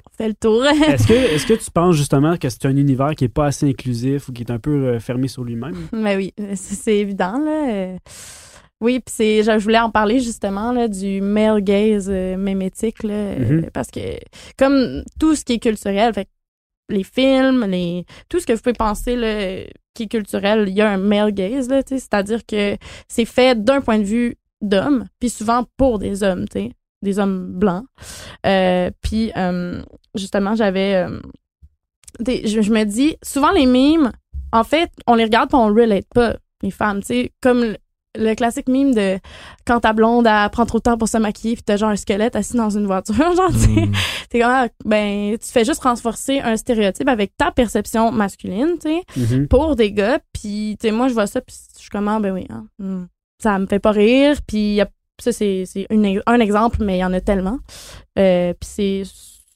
on 0.07 0.11
fait 0.17 0.29
le 0.29 0.35
tour. 0.35 0.65
Est-ce 0.87 1.07
que, 1.07 1.15
est-ce 1.15 1.47
que 1.47 1.55
tu 1.55 1.71
penses 1.71 1.97
justement 1.97 2.37
que 2.37 2.51
c'est 2.51 2.67
un 2.67 2.77
univers 2.77 3.15
qui 3.15 3.25
est 3.25 3.29
pas 3.29 3.47
assez 3.47 3.67
inclusif 3.69 4.29
ou 4.29 4.33
qui 4.33 4.43
est 4.43 4.51
un 4.51 4.59
peu 4.59 4.71
euh, 4.89 5.01
fermé 5.01 5.29
sur 5.29 5.45
lui-même? 5.45 5.75
Mais 5.93 6.17
oui, 6.17 6.35
c'est 6.57 6.99
évident, 6.99 7.39
là. 7.39 7.97
Oui, 8.83 8.99
puis 8.99 9.15
c'est, 9.17 9.43
je 9.45 9.63
voulais 9.63 9.79
en 9.79 9.91
parler 9.91 10.19
justement 10.19 10.73
là, 10.73 10.89
du 10.89 11.21
male 11.21 11.63
gaze 11.63 12.09
euh, 12.11 12.37
mémétique, 12.37 13.05
là, 13.05 13.37
Mhm. 13.39 13.71
parce 13.73 13.91
que 13.93 14.01
comme 14.59 15.05
tout 15.21 15.37
ce 15.37 15.45
qui 15.45 15.55
est 15.55 15.59
culturel, 15.61 16.13
fait 16.13 16.29
les 16.89 17.05
films, 17.05 17.67
tout 18.29 18.41
ce 18.41 18.47
que 18.47 18.53
vous 18.53 18.61
pouvez 18.61 18.73
penser 18.75 19.69
qui 19.95 20.05
est 20.05 20.09
culturel, 20.09 20.69
il 20.69 20.75
y 20.75 20.81
a 20.81 20.91
un 20.91 20.97
male 20.97 21.33
gaze, 21.33 21.69
là, 21.69 21.83
c'est-à-dire 21.87 22.45
que 22.47 22.77
c'est 23.09 23.25
fait 23.25 23.63
d'un 23.63 23.81
point 23.81 23.99
de 23.99 24.05
vue 24.05 24.37
d'homme, 24.61 25.07
puis 25.21 25.29
souvent 25.29 25.65
pour 25.77 25.99
des 25.99 26.23
hommes, 26.23 26.47
des 27.03 27.19
hommes 27.19 27.53
blancs. 27.53 27.85
Euh, 28.47 28.91
puis 29.03 29.33
euh, 29.37 29.83
justement, 30.15 30.55
j'avais, 30.55 30.95
euh, 30.95 31.21
je, 32.21 32.73
me 32.73 32.85
dis, 32.85 33.17
souvent 33.23 33.51
les 33.51 33.67
mimes, 33.67 34.13
en 34.53 34.65
fait, 34.65 34.91
on 35.07 35.15
les 35.15 35.25
regarde 35.25 35.51
puis 35.51 35.59
on 35.59 35.67
relate 35.67 36.07
pas 36.15 36.37
les 36.63 36.71
femmes, 36.71 37.01
tu 37.01 37.07
sais, 37.07 37.33
comme 37.41 37.75
le, 38.19 38.35
classique 38.35 38.69
mime 38.69 38.95
de 38.95 39.19
quand 39.67 39.81
ta 39.81 39.93
blonde 39.93 40.27
elle 40.27 40.51
prend 40.51 40.67
trop 40.67 40.79
de 40.79 40.83
temps 40.83 40.99
pour 40.99 41.09
se 41.09 41.19
maquiller 41.19 41.55
puis 41.55 41.63
t'as 41.63 41.77
genre 41.77 41.91
un 41.91 41.97
squelette 41.97 42.37
assis 42.37 42.57
dans 42.57 42.71
une 42.71 42.87
voiture, 42.87 43.15
genre 43.37 43.51
tu 43.53 43.59
sais, 43.59 43.69
Mm. 43.87 43.93
t'es 44.31 44.41
comme 44.41 44.51
ah, 44.51 44.69
ben 44.85 45.37
tu 45.39 45.49
fais 45.51 45.65
juste 45.65 45.83
renforcer 45.83 46.41
un 46.41 46.57
stéréotype 46.57 47.09
avec 47.09 47.37
ta 47.37 47.51
perception 47.51 48.13
masculine, 48.13 48.77
tu 48.81 48.89
sais, 48.89 49.03
Mhm. 49.37 49.49
pour 49.49 49.77
des 49.77 49.93
gars, 49.93 50.19
puis 50.33 50.77
tu 50.81 50.89
sais 50.89 50.93
moi 50.93 51.09
je 51.09 51.15
vois 51.15 51.27
ça 51.27 51.41
puis 51.41 51.57
je 51.77 51.81
suis 51.81 51.91
comme 51.91 52.09
ah, 52.09 52.19
ben 52.21 52.33
oui, 52.33 52.47
hein, 52.51 52.67
hmm, 52.79 53.05
ça 53.43 53.59
me 53.59 53.67
fait 53.67 53.79
pas 53.81 53.93
rire, 53.93 54.37
puis 54.47 54.81
ça 55.21 55.31
c'est 55.33 55.65
un 56.27 56.41
exemple 56.41 56.79
mais 56.85 56.97
il 56.99 57.01
y 57.01 57.05
en 57.05 57.13
a 57.13 57.21
tellement. 57.21 57.59
Euh, 58.19 58.53
puis 58.61 58.69
c'est 58.71 59.03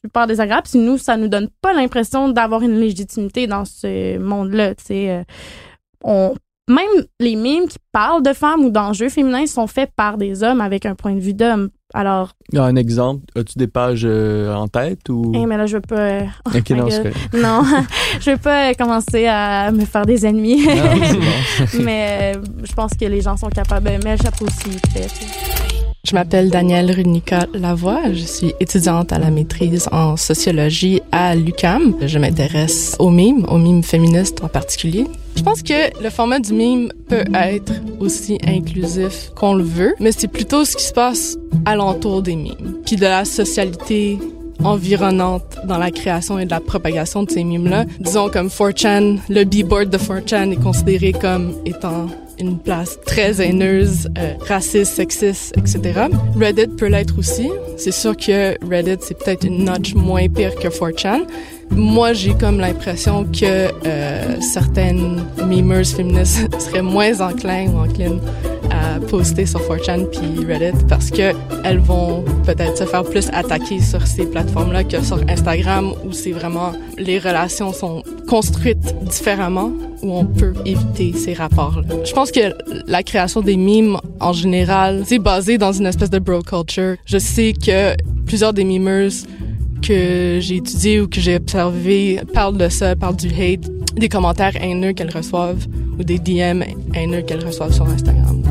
super 0.05 0.27
désagréable 0.27 0.69
puis 0.71 0.79
nous 0.79 0.97
ça 0.99 1.17
nous 1.17 1.29
donne 1.29 1.49
pas 1.61 1.73
l'impression 1.73 2.29
d'avoir 2.29 2.63
une 2.63 2.79
légitimité 2.79 3.47
dans 3.49 3.65
ce 3.65 4.17
monde-là, 4.19 4.75
tu 4.77 4.85
sais. 4.85 5.11
euh, 5.11 5.25
on 6.05 6.35
même 6.69 7.05
les 7.21 7.37
mimes 7.37 7.69
qui 7.69 7.79
parlent 7.93 8.23
de 8.23 8.33
femmes 8.33 8.65
ou 8.65 8.71
d'enjeux 8.71 9.09
féminins 9.09 9.47
sont 9.47 9.67
faits 9.67 9.91
par 9.97 10.17
des 10.19 10.43
hommes 10.43 10.61
avec 10.61 10.85
un 10.87 10.95
point 10.95 11.15
de 11.15 11.21
vue 11.21 11.35
d'homme. 11.35 11.69
Alors, 11.95 12.33
Un 12.57 12.75
exemple, 12.77 13.25
as-tu 13.37 13.59
des 13.59 13.69
pages 13.69 14.03
euh, 14.05 14.53
en 14.53 14.67
tête 14.67 15.09
ou? 15.09 15.33
Hey, 15.35 15.47
mais 15.47 15.57
là, 15.57 15.67
je 15.67 15.77
veux 15.77 15.81
pas. 15.81 15.97
euh, 15.97 16.21
Ok, 16.55 16.71
my 16.71 16.81
non, 17.41 17.63
je 18.21 18.31
veux 18.33 18.37
pas 18.37 18.71
euh, 18.71 18.75
commencer 18.75 19.27
à 19.27 19.71
me 19.71 19.85
faire 19.85 20.05
des 20.05 20.27
ennemis. 20.27 20.67
Mais 21.81 22.35
euh, 22.37 22.41
je 22.65 22.73
pense 22.75 22.93
que 22.95 23.05
les 23.05 23.21
gens 23.21 23.37
sont 23.37 23.49
capables. 23.49 23.89
Mais 24.05 24.17
le 24.17 24.23
chapeau 24.23 24.47
aussi, 24.47 24.77
fait. 24.93 25.66
Je 26.07 26.15
m'appelle 26.15 26.51
Danielle 26.51 26.93
Runica 26.93 27.49
Lavoie. 27.53 28.13
Je 28.13 28.23
suis 28.23 28.53
étudiante 28.61 29.13
à 29.13 29.19
la 29.19 29.33
maîtrise 29.33 29.89
en 29.91 30.17
sociologie 30.17 31.01
à 31.11 31.35
l'UCAM. 31.35 31.97
Je 32.01 32.21
m'intéresse 32.21 32.95
aux 33.01 33.11
mimes, 33.11 33.45
aux 33.51 33.59
mimes 33.59 33.83
féministes 33.83 34.41
en 34.45 34.47
particulier. 34.47 35.09
Je 35.35 35.43
pense 35.43 35.65
que 35.65 36.01
le 36.01 36.09
format 36.11 36.39
du 36.39 36.53
mime 36.53 36.93
peut 37.09 37.25
être 37.35 37.73
aussi 37.99 38.39
inclusif 38.47 39.33
qu'on 39.35 39.55
le 39.55 39.65
veut, 39.65 39.97
mais 39.99 40.13
c'est 40.13 40.29
plutôt 40.29 40.65
ce 40.65 40.77
qui 40.77 40.85
se 40.85 40.93
passe 40.93 41.39
alentour 41.65 42.23
des 42.23 42.37
mimes, 42.37 42.77
puis 42.85 42.95
de 42.95 43.03
la 43.03 43.25
socialité 43.25 44.21
environnante 44.63 45.59
dans 45.67 45.79
la 45.79 45.91
création 45.91 46.39
et 46.39 46.45
de 46.45 46.51
la 46.51 46.61
propagation 46.61 47.25
de 47.25 47.33
ces 47.33 47.43
mimes-là. 47.43 47.85
Disons 47.99 48.31
comme 48.31 48.47
4chan, 48.47 49.19
le 49.29 49.43
b-board 49.43 49.91
de 49.91 49.99
4chan 49.99 50.53
est 50.53 50.63
considéré 50.63 51.11
comme 51.13 51.53
étant 51.65 52.07
une 52.39 52.59
place 52.59 52.99
très 53.05 53.41
haineuse, 53.41 54.09
euh, 54.19 54.35
raciste, 54.41 54.95
sexiste, 54.95 55.57
etc. 55.57 56.07
Reddit 56.39 56.69
peut 56.77 56.87
l'être 56.87 57.19
aussi. 57.19 57.51
C'est 57.77 57.93
sûr 57.93 58.17
que 58.17 58.57
Reddit, 58.69 58.99
c'est 59.01 59.19
peut-être 59.19 59.45
une 59.45 59.65
notch 59.65 59.95
moins 59.95 60.29
pire 60.29 60.55
que 60.55 60.69
4chan. 60.69 61.27
Moi, 61.71 62.13
j'ai 62.13 62.35
comme 62.35 62.61
l'impression 62.61 63.25
que 63.25 63.71
euh, 63.87 64.41
certaines 64.41 65.25
memers 65.47 65.87
féministes 65.87 66.49
seraient 66.61 66.83
moins 66.83 67.21
enclins 67.21 67.69
ou 67.69 67.79
enclines 67.79 68.21
à 68.77 69.01
poster 69.01 69.47
sur 69.47 69.61
4chan 69.61 70.07
puis 70.07 70.45
Reddit 70.45 70.85
parce 70.89 71.11
que 71.11 71.33
elles 71.65 71.79
vont 71.79 72.25
peut-être 72.45 72.77
se 72.77 72.85
faire 72.85 73.05
plus 73.05 73.29
attaquer 73.33 73.81
sur 73.81 74.07
ces 74.07 74.27
plateformes-là 74.27 74.85
que 74.85 75.03
sur 75.03 75.19
Instagram 75.29 75.93
où 76.05 76.13
c'est 76.13 76.33
vraiment 76.33 76.73
les 76.99 77.19
relations 77.19 77.73
sont 77.73 78.03
construites 78.29 78.95
différemment 79.05 79.73
où 80.03 80.13
on 80.13 80.27
peut 80.27 80.53
éviter 80.65 81.13
ces 81.13 81.35
rapports-là. 81.35 82.05
Je 82.05 82.13
pense 82.13 82.31
que 82.31 82.55
la 82.87 83.03
création 83.03 83.41
des 83.41 83.57
mimes 83.57 83.99
en 84.21 84.33
général, 84.33 85.03
c'est 85.07 85.19
basé 85.19 85.59
dans 85.59 85.73
une 85.73 85.87
espèce 85.87 86.11
de 86.11 86.19
bro 86.19 86.43
culture. 86.43 86.97
Je 87.05 87.19
sais 87.19 87.53
que 87.53 87.95
plusieurs 88.27 88.53
des 88.53 88.65
memers 88.65 89.11
que 89.83 90.39
j'ai 90.41 90.57
étudiés 90.57 91.01
ou 91.01 91.09
que 91.09 91.21
j'ai 91.21 91.37
observés 91.37 92.21
parlent 92.35 92.59
de 92.59 92.69
ça, 92.69 92.97
parlent 92.97 93.17
du 93.17 93.29
hate, 93.29 93.71
des 93.95 94.09
commentaires 94.09 94.57
haineux 94.61 94.93
qu'elles 94.93 95.15
reçoivent 95.15 95.67
ou 95.99 96.05
des 96.05 96.19
DM 96.19 96.63
haineux 96.95 97.23
qu'elles 97.23 97.45
reçoivent 97.45 97.73
sur 97.73 97.87
Instagram. 97.87 98.46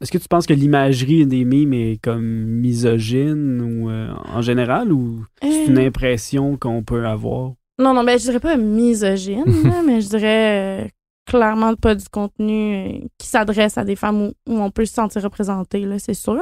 Est-ce 0.00 0.10
que 0.10 0.18
tu 0.18 0.28
penses 0.28 0.46
que 0.46 0.54
l'imagerie 0.54 1.26
des 1.26 1.44
mimes 1.44 1.74
est 1.74 1.98
comme 2.02 2.24
misogyne 2.24 3.60
ou 3.60 3.90
euh, 3.90 4.08
en 4.34 4.40
général 4.40 4.92
ou 4.92 5.24
c'est 5.42 5.66
une 5.66 5.78
Euh, 5.78 5.86
impression 5.86 6.56
qu'on 6.56 6.82
peut 6.82 7.06
avoir? 7.06 7.52
Non, 7.78 7.94
non, 7.94 8.04
ben 8.04 8.18
je 8.18 8.24
dirais 8.24 8.40
pas 8.40 8.56
misogyne, 8.56 9.44
là, 9.64 9.82
mais 9.86 10.00
je 10.00 10.08
dirais 10.08 10.84
euh, 10.84 10.88
clairement 11.26 11.74
pas 11.74 11.94
du 11.94 12.04
contenu 12.10 12.74
euh, 12.74 12.92
qui 13.18 13.26
s'adresse 13.26 13.78
à 13.78 13.84
des 13.84 13.94
femmes 13.96 14.20
où, 14.22 14.32
où 14.48 14.58
on 14.60 14.70
peut 14.70 14.84
se 14.84 14.94
sentir 14.94 15.22
représenté, 15.22 15.84
là, 15.86 15.98
c'est 15.98 16.14
sûr. 16.14 16.40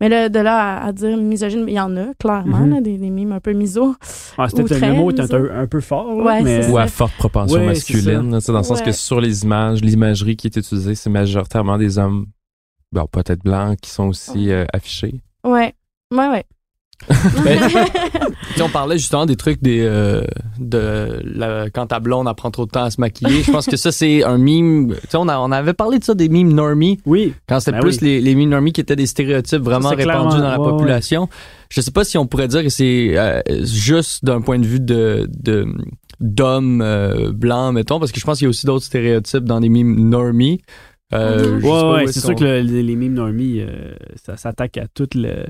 Mais 0.00 0.08
là, 0.08 0.28
de 0.28 0.38
là 0.40 0.76
à, 0.78 0.86
à 0.86 0.92
dire 0.92 1.16
misogyne, 1.16 1.64
il 1.68 1.74
y 1.74 1.80
en 1.80 1.96
a, 1.96 2.12
clairement, 2.18 2.58
Mhm. 2.66 2.70
là, 2.70 2.80
des, 2.80 2.98
des 2.98 3.10
mimes 3.10 3.32
un 3.32 3.40
peu 3.40 3.52
miso. 3.52 3.94
Ah, 4.36 4.48
c'était 4.48 4.62
Ou 4.62 4.66
le 4.80 4.92
mot 4.94 5.10
est 5.10 5.20
un, 5.20 5.66
peu 5.66 5.80
fort, 5.80 6.14
là, 6.18 6.24
Ouais, 6.24 6.42
mais 6.42 6.68
Ou 6.70 6.76
à 6.78 6.86
forte 6.88 7.14
propension 7.14 7.56
Ouais, 7.56 7.74
c'est 7.74 7.94
masculine, 7.94 8.30
là, 8.32 8.38
tu 8.40 8.46
sais, 8.46 8.52
dans 8.52 8.58
le 8.58 8.64
sens 8.64 8.78
Ouais. 8.80 8.86
que 8.86 8.92
sur 8.92 9.20
les 9.20 9.44
images, 9.44 9.80
l'imagerie 9.80 10.36
qui 10.36 10.48
est 10.48 10.56
utilisée, 10.56 10.94
c'est 10.96 11.10
majoritairement 11.10 11.78
des 11.78 11.98
hommes, 11.98 12.26
bon, 12.92 13.06
peut-être 13.10 13.42
blancs, 13.42 13.78
qui 13.80 13.90
sont 13.90 14.08
aussi 14.08 14.50
euh, 14.50 14.64
affichés. 14.72 15.20
Ouais, 15.44 15.74
ouais, 16.12 16.28
ouais. 16.28 16.44
Ben, 17.44 17.60
Si 18.56 18.62
on 18.62 18.70
parlait 18.70 18.96
justement 18.96 19.26
des 19.26 19.36
trucs 19.36 19.62
des 19.62 19.80
euh, 19.82 20.22
de 20.58 21.20
la, 21.24 21.68
quand 21.68 21.88
ta 21.88 22.00
blonde 22.00 22.26
elle 22.26 22.34
prend 22.34 22.50
trop 22.50 22.64
de 22.64 22.70
temps 22.70 22.84
à 22.84 22.90
se 22.90 22.98
maquiller, 23.02 23.42
je 23.42 23.52
pense 23.52 23.66
que 23.66 23.76
ça 23.76 23.92
c'est 23.92 24.24
un 24.24 24.38
mime. 24.38 24.94
Tu 24.94 25.08
sais, 25.10 25.16
on, 25.18 25.28
a- 25.28 25.38
on 25.38 25.52
avait 25.52 25.74
parlé 25.74 25.98
de 25.98 26.04
ça 26.04 26.14
des 26.14 26.30
mimes 26.30 26.54
normie 26.54 26.98
oui. 27.04 27.34
quand 27.46 27.60
c'était 27.60 27.72
Ben 27.72 27.80
plus 27.80 27.98
oui. 28.00 28.06
les, 28.08 28.20
les 28.22 28.34
mimes 28.34 28.48
normie 28.48 28.72
qui 28.72 28.80
étaient 28.80 28.96
des 28.96 29.04
stéréotypes 29.04 29.60
vraiment 29.60 29.90
Ça, 29.90 29.94
répandus 29.94 30.06
clairement- 30.06 30.30
dans 30.38 30.38
la 30.48 30.58
ouais, 30.58 30.64
ouais. 30.66 30.70
population. 30.72 31.28
Je 31.68 31.82
sais 31.82 31.90
pas 31.90 32.02
si 32.04 32.16
on 32.16 32.26
pourrait 32.26 32.48
dire 32.48 32.62
que 32.62 32.70
c'est 32.70 33.18
euh, 33.18 33.42
juste 33.62 34.24
d'un 34.24 34.40
point 34.40 34.58
de 34.58 34.66
vue 34.66 34.80
de, 34.80 35.28
de 35.38 35.66
d'hommes 36.18 36.80
euh, 36.80 37.30
blancs, 37.30 37.74
mettons, 37.74 37.98
parce 38.00 38.10
que 38.10 38.18
je 38.20 38.24
pense 38.24 38.38
qu'il 38.38 38.46
y 38.46 38.48
a 38.48 38.50
aussi 38.50 38.64
d'autres 38.64 38.86
stéréotypes 38.86 39.44
dans 39.44 39.58
les 39.58 39.68
mimes 39.68 40.08
normie. 40.08 40.62
Euh, 41.14 41.60
Ouais, 41.60 42.06
c'est 42.08 42.18
sûr 42.20 42.34
que 42.34 42.42
le- 42.42 42.60
les, 42.60 42.82
les 42.82 42.96
mimes 42.96 43.14
normies, 43.14 43.60
euh, 43.60 43.94
ça 44.16 44.36
s'attaque 44.36 44.76
à 44.76 44.86
toutes 44.88 45.14
le- 45.14 45.46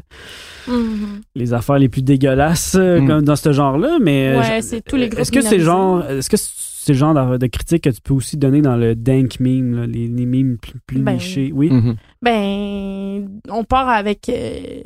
Mhm. 0.69 1.23
les 1.35 1.55
affaires 1.55 1.79
les 1.79 1.89
plus 1.89 2.03
dégueulasses 2.03 2.75
euh, 2.75 3.01
Mm. 3.01 3.07
comme 3.07 3.23
dans 3.25 3.37
ce 3.37 3.53
genre-là, 3.53 3.99
mais 4.01 4.37
Ouais, 4.37 4.61
je- 4.61 4.67
c'est 4.67 4.83
tous 4.83 4.97
les 4.97 5.09
groupes 5.09 5.21
Est-ce 5.21 5.33
que 5.33 5.41
c'est 5.41 5.61
genre, 5.61 6.05
est-ce 6.11 6.29
que 6.29 6.37
c'est 6.37 6.93
le 6.93 6.99
genre 6.99 7.15
de, 7.15 7.37
de 7.39 7.47
critique 7.47 7.85
que 7.85 7.91
tu 7.91 8.01
peux 8.03 8.13
aussi 8.13 8.37
donner 8.37 8.61
dans 8.61 8.77
le 8.77 8.95
dank 8.95 9.41
meme, 9.41 9.75
là, 9.77 9.87
les, 9.87 10.09
les 10.09 10.27
memes 10.27 10.59
plus, 10.59 10.79
plus 10.87 11.01
Ben, 11.01 11.15
nichés, 11.15 11.51
oui. 11.55 11.71
Mhm. 11.71 11.97
Ben, 12.23 13.29
on 13.49 13.65
part 13.65 13.89
avec 13.89 14.29
euh, 14.29 14.83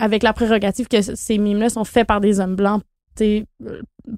avec 0.00 0.22
la 0.22 0.32
prérogative 0.32 0.88
que 0.88 1.02
ces 1.02 1.36
mimes-là 1.38 1.68
sont 1.68 1.84
faits 1.84 2.06
par 2.06 2.20
des 2.20 2.40
hommes 2.40 2.56
blancs, 2.56 2.82
tu 3.16 3.24
sais, 3.24 3.44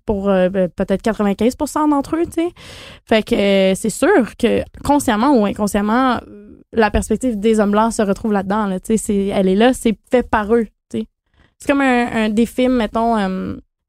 pour 0.07 0.29
euh, 0.29 0.49
ben, 0.49 0.69
peut-être 0.69 1.03
95% 1.03 1.91
d'entre 1.91 2.17
eux, 2.17 2.27
tu 2.27 2.43
sais. 2.43 2.49
Fait 3.05 3.23
que 3.23 3.35
euh, 3.35 3.75
c'est 3.75 3.91
sûr 3.91 4.37
que 4.37 4.63
consciemment 4.83 5.39
ou 5.39 5.45
inconsciemment, 5.45 6.21
euh, 6.29 6.63
la 6.73 6.91
perspective 6.91 7.39
des 7.39 7.61
hommes 7.61 7.71
blancs 7.71 7.93
se 7.93 8.03
retrouve 8.03 8.33
là-dedans, 8.33 8.67
là, 8.67 8.81
tu 8.81 8.97
sais. 8.99 9.27
Elle 9.27 9.49
est 9.49 9.55
là, 9.55 9.73
c'est 9.73 9.97
fait 10.11 10.29
par 10.29 10.55
eux, 10.55 10.67
tu 10.91 11.01
sais. 11.01 11.07
C'est 11.59 11.69
comme 11.69 11.81
un, 11.81 12.29
des 12.31 12.47
films, 12.47 12.77
mettons. 12.77 13.17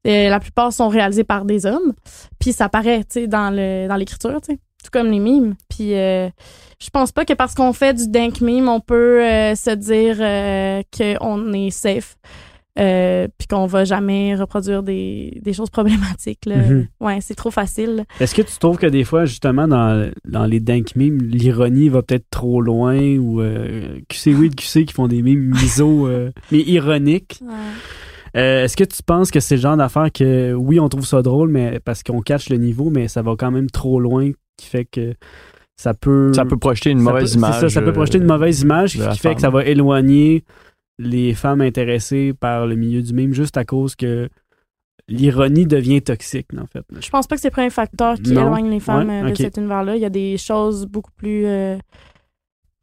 la 0.04 0.40
plupart 0.40 0.72
sont 0.72 0.88
réalisés 0.88 1.24
par 1.24 1.44
des 1.44 1.66
hommes, 1.66 1.92
puis 2.38 2.52
ça 2.52 2.68
paraît, 2.68 3.00
tu 3.00 3.20
sais, 3.20 3.26
dans 3.26 3.50
dans 3.50 3.96
l'écriture, 3.96 4.40
tu 4.40 4.52
sais, 4.52 4.58
tout 4.82 4.90
comme 4.92 5.10
les 5.10 5.18
mimes. 5.18 5.56
Puis 5.68 5.90
je 5.90 6.90
pense 6.92 7.10
pas 7.12 7.24
que 7.24 7.32
parce 7.32 7.54
qu'on 7.54 7.72
fait 7.72 7.94
du 7.94 8.08
dank 8.08 8.40
meme, 8.40 8.68
on 8.68 8.80
peut 8.80 9.20
se 9.54 9.74
dire 9.74 10.16
qu'on 11.18 11.52
est 11.52 11.70
safe. 11.70 12.16
Euh, 12.78 13.26
puis 13.38 13.46
qu'on 13.48 13.64
va 13.64 13.84
jamais 13.86 14.34
reproduire 14.34 14.82
des, 14.82 15.40
des 15.42 15.52
choses 15.54 15.70
problématiques. 15.70 16.44
Là. 16.44 16.56
Mhm. 16.56 16.86
Ouais, 17.00 17.18
c'est 17.22 17.34
trop 17.34 17.50
facile. 17.50 18.04
Est-ce 18.20 18.34
que 18.34 18.42
tu 18.42 18.58
trouves 18.58 18.76
que 18.76 18.86
des 18.86 19.02
fois, 19.04 19.24
justement, 19.24 19.66
dans, 19.66 20.10
dans 20.28 20.44
les 20.44 20.60
dank 20.60 20.94
memes, 20.94 21.18
l'ironie 21.22 21.88
va 21.88 22.02
peut-être 22.02 22.26
trop 22.30 22.60
loin 22.60 22.98
ou 23.16 23.40
euh, 23.40 23.98
QC 24.10 24.34
oui 24.34 24.50
de 24.50 24.54
QC 24.54 24.84
qui 24.84 24.92
font 24.92 25.08
des 25.08 25.22
memes 25.22 25.50
miso, 25.50 26.06
euh, 26.06 26.30
mais 26.52 26.58
ironiques? 26.60 27.40
Euh, 28.36 28.64
Est-ce 28.64 28.76
que 28.76 28.84
tu 28.84 29.02
penses 29.02 29.30
que 29.30 29.40
c'est 29.40 29.56
le 29.56 29.62
genre 29.62 29.76
d'affaire 29.78 30.12
que, 30.12 30.52
oui, 30.52 30.78
on 30.78 30.88
trouve 30.90 31.06
ça 31.06 31.22
drôle, 31.22 31.48
mais 31.50 31.80
parce 31.82 32.02
qu'on 32.02 32.20
cache 32.20 32.50
le 32.50 32.58
niveau, 32.58 32.90
mais 32.90 33.08
ça 33.08 33.22
va 33.22 33.34
quand 33.38 33.50
même 33.50 33.70
trop 33.70 33.98
loin, 34.00 34.30
qui 34.58 34.66
fait 34.66 34.84
que 34.84 35.14
ça 35.76 35.94
peut... 35.94 36.32
Ça 36.34 36.44
peut 36.44 36.58
projeter 36.58 36.90
une 36.90 36.98
ça 36.98 37.04
mauvaise 37.10 37.32
peut- 37.32 37.38
image. 37.38 37.54
c'est 37.54 37.60
Ça, 37.60 37.68
ça 37.70 37.82
peut 37.82 37.92
projeter 37.92 38.18
une 38.18 38.24
mauvaise 38.26 38.60
image 38.60 38.98
qui 38.98 39.18
fait 39.18 39.34
que 39.34 39.40
ça 39.40 39.48
va 39.50 39.64
éloigner 39.64 40.44
les 40.98 41.34
femmes 41.34 41.60
intéressées 41.60 42.32
par 42.32 42.66
le 42.66 42.74
milieu 42.76 43.02
du 43.02 43.12
mime 43.12 43.32
juste 43.34 43.56
à 43.56 43.64
cause 43.64 43.94
que 43.96 44.28
l'ironie 45.08 45.66
devient 45.66 46.02
toxique, 46.02 46.48
en 46.60 46.66
fait. 46.66 46.84
Je 47.00 47.08
pense 47.10 47.26
pas 47.26 47.36
que 47.36 47.40
c'est 47.42 47.48
le 47.48 47.52
premier 47.52 47.70
facteur 47.70 48.14
qui 48.16 48.32
Non. 48.32 48.46
éloigne 48.46 48.70
les 48.70 48.80
femmes 48.80 49.08
Ouais, 49.08 49.22
euh, 49.22 49.30
de 49.30 49.34
cet 49.36 49.56
univers-là. 49.56 49.94
Il 49.96 50.02
y 50.02 50.04
a 50.06 50.10
des 50.10 50.36
choses 50.36 50.86
beaucoup 50.86 51.12
plus. 51.16 51.46
euh, 51.46 51.76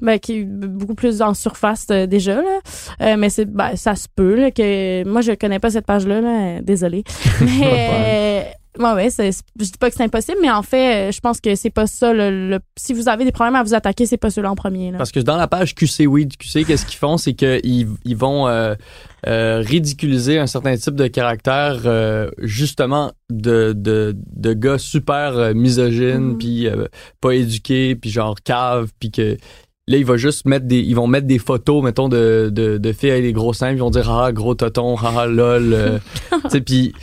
ben, 0.02 0.20
qui 0.20 0.44
beaucoup 0.44 0.96
plus 0.96 1.22
en 1.22 1.34
surface 1.34 1.88
euh, 1.92 2.08
déjà 2.08 2.42
là 2.42 2.60
Euh, 3.02 3.16
mais 3.18 3.30
c'est 3.30 3.46
ben, 3.46 3.76
ça 3.76 3.96
se 3.96 4.08
peut 4.14 4.36
là, 4.36 4.52
que 4.52 5.08
moi 5.08 5.22
je 5.22 5.32
connais 5.34 5.60
pas 5.60 5.70
cette 5.70 5.86
page 5.86 6.06
là, 6.08 6.20
là 6.20 6.62
désolée 6.62 7.04
mais 7.42 8.54
ouais, 8.80 8.94
ouais 8.94 9.10
c'est, 9.10 9.32
je 9.32 9.64
dis 9.66 9.72
pas 9.80 9.90
que 9.90 9.96
c'est 9.96 10.04
impossible 10.04 10.38
mais 10.42 10.50
en 10.52 10.64
fait 10.64 11.10
euh, 11.10 11.12
je 11.12 11.20
pense 11.20 11.40
que 11.40 11.56
c'est 11.56 11.70
pas 11.70 11.88
ça 11.88 12.14
le, 12.14 12.50
le- 12.50 12.60
si 12.78 12.94
vous 12.94 13.08
avez 13.10 13.26
des 13.26 13.32
problèmes 13.32 13.56
à 13.56 13.64
vous 13.64 13.74
attaquer 13.74 14.06
c'est 14.06 14.18
pas 14.18 14.30
ceux-là 14.30 14.52
en 14.52 14.56
premier 14.56 14.92
là. 14.92 14.98
Parce 14.98 15.12
que 15.12 15.20
dans 15.20 15.38
la 15.38 15.48
page 15.48 15.76
QC 15.76 16.08
Weed 16.08 16.38
QC, 16.38 16.64
qu'est-ce 16.66 16.86
qu'ils 16.86 16.98
font, 16.98 17.18
c'est 17.18 17.34
qu'ils 17.34 17.88
ils 18.06 18.16
vont 18.18 18.48
euh, 18.48 18.76
euh, 19.28 19.60
ridiculiser 19.66 20.40
un 20.40 20.48
certain 20.48 20.76
type 20.76 20.96
de 20.96 21.08
caractère, 21.08 21.82
euh, 21.86 22.30
justement 22.40 23.12
de, 23.30 23.74
de, 23.76 24.16
de 24.36 24.54
gars 24.54 24.78
super 24.78 25.38
euh, 25.38 25.54
misogynes, 25.54 26.32
Mhm. 26.32 26.38
puis 26.38 26.68
euh, 26.68 26.86
pas 27.22 27.34
éduqués, 27.36 27.96
puis 27.96 28.10
genre 28.10 28.36
cave, 28.44 28.90
puis 29.00 29.12
que 29.12 29.38
là 29.88 29.98
ils 29.98 30.06
vont 30.06 30.16
juste 30.16 30.46
mettre 30.46 30.66
des, 30.66 30.80
ils 30.80 30.96
vont 30.96 31.08
mettre 31.08 31.28
des 31.28 31.40
photos, 31.40 31.84
mettons 31.84 32.08
de, 32.08 32.50
de, 32.54 32.78
de 32.78 32.92
filles 32.94 33.12
avec 33.12 33.24
des 33.24 33.34
gros 33.34 33.52
seins, 33.54 33.72
ils 33.72 33.78
vont 33.80 33.90
dire 33.90 34.10
ah 34.10 34.32
gros 34.32 34.56
toton, 34.56 34.96
ah 34.98 35.26
lol, 35.28 35.74
euh, 35.74 36.00
tu 36.32 36.50
sais, 36.50 36.62
puis 36.62 36.94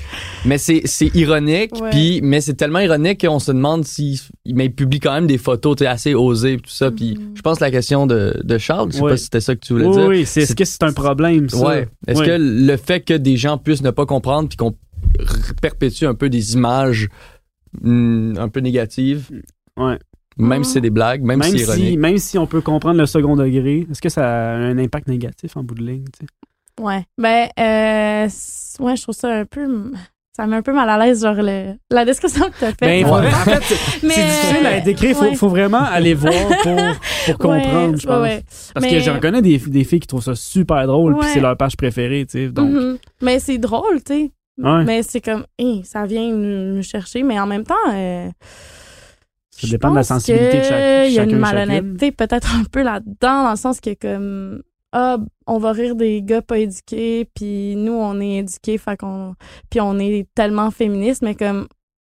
mais 0.46 0.56
c'est 0.58 0.82
c'est 0.86 1.14
ironique, 1.14 1.72
Ouais. 1.80 1.90
puis 1.90 2.20
mais 2.22 2.40
c'est 2.40 2.54
tellement 2.54 2.78
ironique 2.78 3.26
qu'on 3.26 3.38
se 3.38 3.52
demande 3.52 3.84
si 3.84 4.20
mais 4.46 4.66
il 4.66 4.74
publie 4.74 4.98
quand 5.00 5.12
même 5.12 5.26
des 5.26 5.36
photos, 5.38 5.76
tu 5.76 5.84
sais, 5.84 5.88
assez 5.88 6.14
osées, 6.14 6.56
tout 6.56 6.70
ça, 6.70 6.90
puis 6.90 7.16
Mhm. 7.18 7.32
je 7.34 7.42
pense 7.42 7.58
que 7.58 7.64
la 7.64 7.70
question 7.70 8.06
de, 8.06 8.40
de 8.42 8.58
Charles, 8.58 8.92
je 8.92 8.96
sais 8.96 9.02
Ouais. 9.02 9.10
pas 9.10 9.16
si 9.18 9.24
c'était 9.24 9.40
ça 9.40 9.54
que 9.54 9.60
tu 9.60 9.74
voulais 9.74 9.86
Oui, 9.86 9.92
dire. 9.96 10.06
oui, 10.06 10.26
c'est, 10.26 10.42
est-ce 10.42 10.54
que 10.56 10.64
c'est 10.64 10.82
un 10.82 10.92
problème, 10.92 11.48
ça? 11.50 11.66
Ouais. 11.66 11.88
Est-ce 12.06 12.20
Ouais. 12.20 12.26
que 12.26 12.36
le 12.38 12.76
fait 12.78 13.00
que 13.02 13.14
des 13.14 13.36
gens 13.36 13.58
puissent 13.58 13.82
ne 13.82 13.90
pas 13.90 14.06
comprendre 14.06 14.48
puis 14.48 14.56
qu'on 14.56 14.74
perpétue 15.60 16.04
un 16.04 16.14
peu 16.14 16.30
des 16.30 16.54
images 16.54 17.08
hmm, 17.82 18.34
un 18.38 18.48
peu 18.48 18.60
négatives, 18.60 19.28
Ouais. 19.78 19.98
Même 20.40 20.64
si 20.64 20.72
c'est 20.72 20.80
des 20.80 20.90
blagues, 20.90 21.22
même, 21.22 21.38
Même 21.40 21.50
si 21.50 21.58
c'est 21.60 21.72
si, 21.72 21.80
ironique. 21.80 21.98
même 21.98 22.18
si 22.18 22.38
on 22.38 22.46
peut 22.46 22.60
comprendre 22.60 22.98
le 22.98 23.06
second 23.06 23.36
degré, 23.36 23.86
est-ce 23.90 24.00
que 24.00 24.08
ça 24.08 24.24
a 24.26 24.54
un 24.54 24.78
impact 24.78 25.08
négatif 25.08 25.56
en 25.56 25.62
bout 25.62 25.74
de 25.74 25.82
ligne? 25.84 26.04
tu 26.18 26.26
sais? 26.26 26.82
Ouais. 26.82 27.04
Ben, 27.18 27.48
euh, 27.58 28.28
ouais, 28.84 28.96
je 28.96 29.02
trouve 29.02 29.14
ça 29.14 29.28
un 29.28 29.44
peu. 29.44 29.92
Ça 30.36 30.46
me 30.46 30.52
met 30.52 30.56
un 30.56 30.62
peu 30.62 30.72
mal 30.72 30.88
à 30.88 30.96
l'aise, 31.04 31.22
genre, 31.22 31.34
le, 31.34 31.74
la 31.90 32.04
description 32.04 32.46
que 32.46 32.54
t'as 32.60 32.68
faite. 32.68 32.76
Ben, 32.80 33.04
Ouais. 33.04 33.10
en 33.10 33.22
fait, 33.22 33.60
c'est 33.62 34.02
Mais, 34.06 34.14
c'est 34.14 34.24
difficile 34.24 34.66
à 34.66 34.80
décrire. 34.80 35.16
Faut, 35.16 35.24
ouais. 35.24 35.34
faut 35.34 35.48
vraiment 35.48 35.82
aller 35.82 36.14
voir 36.14 36.32
pour, 36.62 36.76
pour 37.26 37.38
comprendre, 37.38 37.90
Ouais, 37.94 37.98
je 38.00 38.06
pense. 38.06 38.16
ouais, 38.16 38.22
ouais. 38.22 38.44
Parce 38.72 38.86
Mais- 38.86 38.92
que 38.92 39.00
j'en 39.00 39.18
connais 39.20 39.42
des, 39.42 39.58
des 39.58 39.84
filles 39.84 40.00
qui 40.00 40.06
trouvent 40.06 40.22
ça 40.22 40.34
super 40.36 40.86
drôle, 40.86 41.18
puis 41.18 41.28
c'est 41.34 41.40
leur 41.40 41.56
page 41.56 41.76
préférée, 41.76 42.24
tu 42.26 42.38
sais. 42.38 42.48
Donc, 42.48 42.70
Mhm. 42.70 42.98
Mais 43.20 43.40
c'est 43.40 43.58
drôle, 43.58 44.02
tu 44.06 44.14
sais. 44.14 44.30
Ouais. 44.58 44.84
Mais 44.84 45.02
c'est 45.02 45.20
comme, 45.20 45.44
hein, 45.60 45.80
ça 45.84 46.06
vient 46.06 46.30
nous, 46.32 46.76
nous 46.76 46.82
chercher, 46.82 47.22
mais 47.22 47.38
en 47.40 47.46
même 47.46 47.64
temps. 47.64 47.74
euh, 47.92 48.28
Ça 49.60 49.66
je 49.66 49.72
dépend 49.72 49.90
de 49.90 49.96
la 49.96 50.02
sensibilité 50.04 50.58
de 50.58 50.62
chaque- 50.64 50.78
que 50.78 51.08
Il 51.08 51.12
y 51.14 51.18
a 51.18 51.22
une 51.24 51.30
et 51.30 51.34
malhonnêteté 51.34 52.12
peut-être 52.12 52.54
un 52.54 52.64
peu 52.64 52.82
là-dedans, 52.82 53.44
dans 53.44 53.50
le 53.50 53.56
sens 53.56 53.80
que, 53.80 53.94
comme, 53.94 54.62
ah, 54.92 55.18
on 55.46 55.58
va 55.58 55.72
rire 55.72 55.94
des 55.96 56.22
gars 56.22 56.42
pas 56.42 56.58
éduqués, 56.58 57.28
puis 57.34 57.76
nous, 57.76 57.92
on 57.92 58.20
est 58.20 58.38
éduqués, 58.38 58.78
fait 58.78 58.96
qu'on. 58.96 59.34
Puis 59.70 59.80
on 59.80 59.98
est 59.98 60.26
tellement 60.34 60.70
féministes, 60.70 61.22
mais 61.22 61.34
comme, 61.34 61.68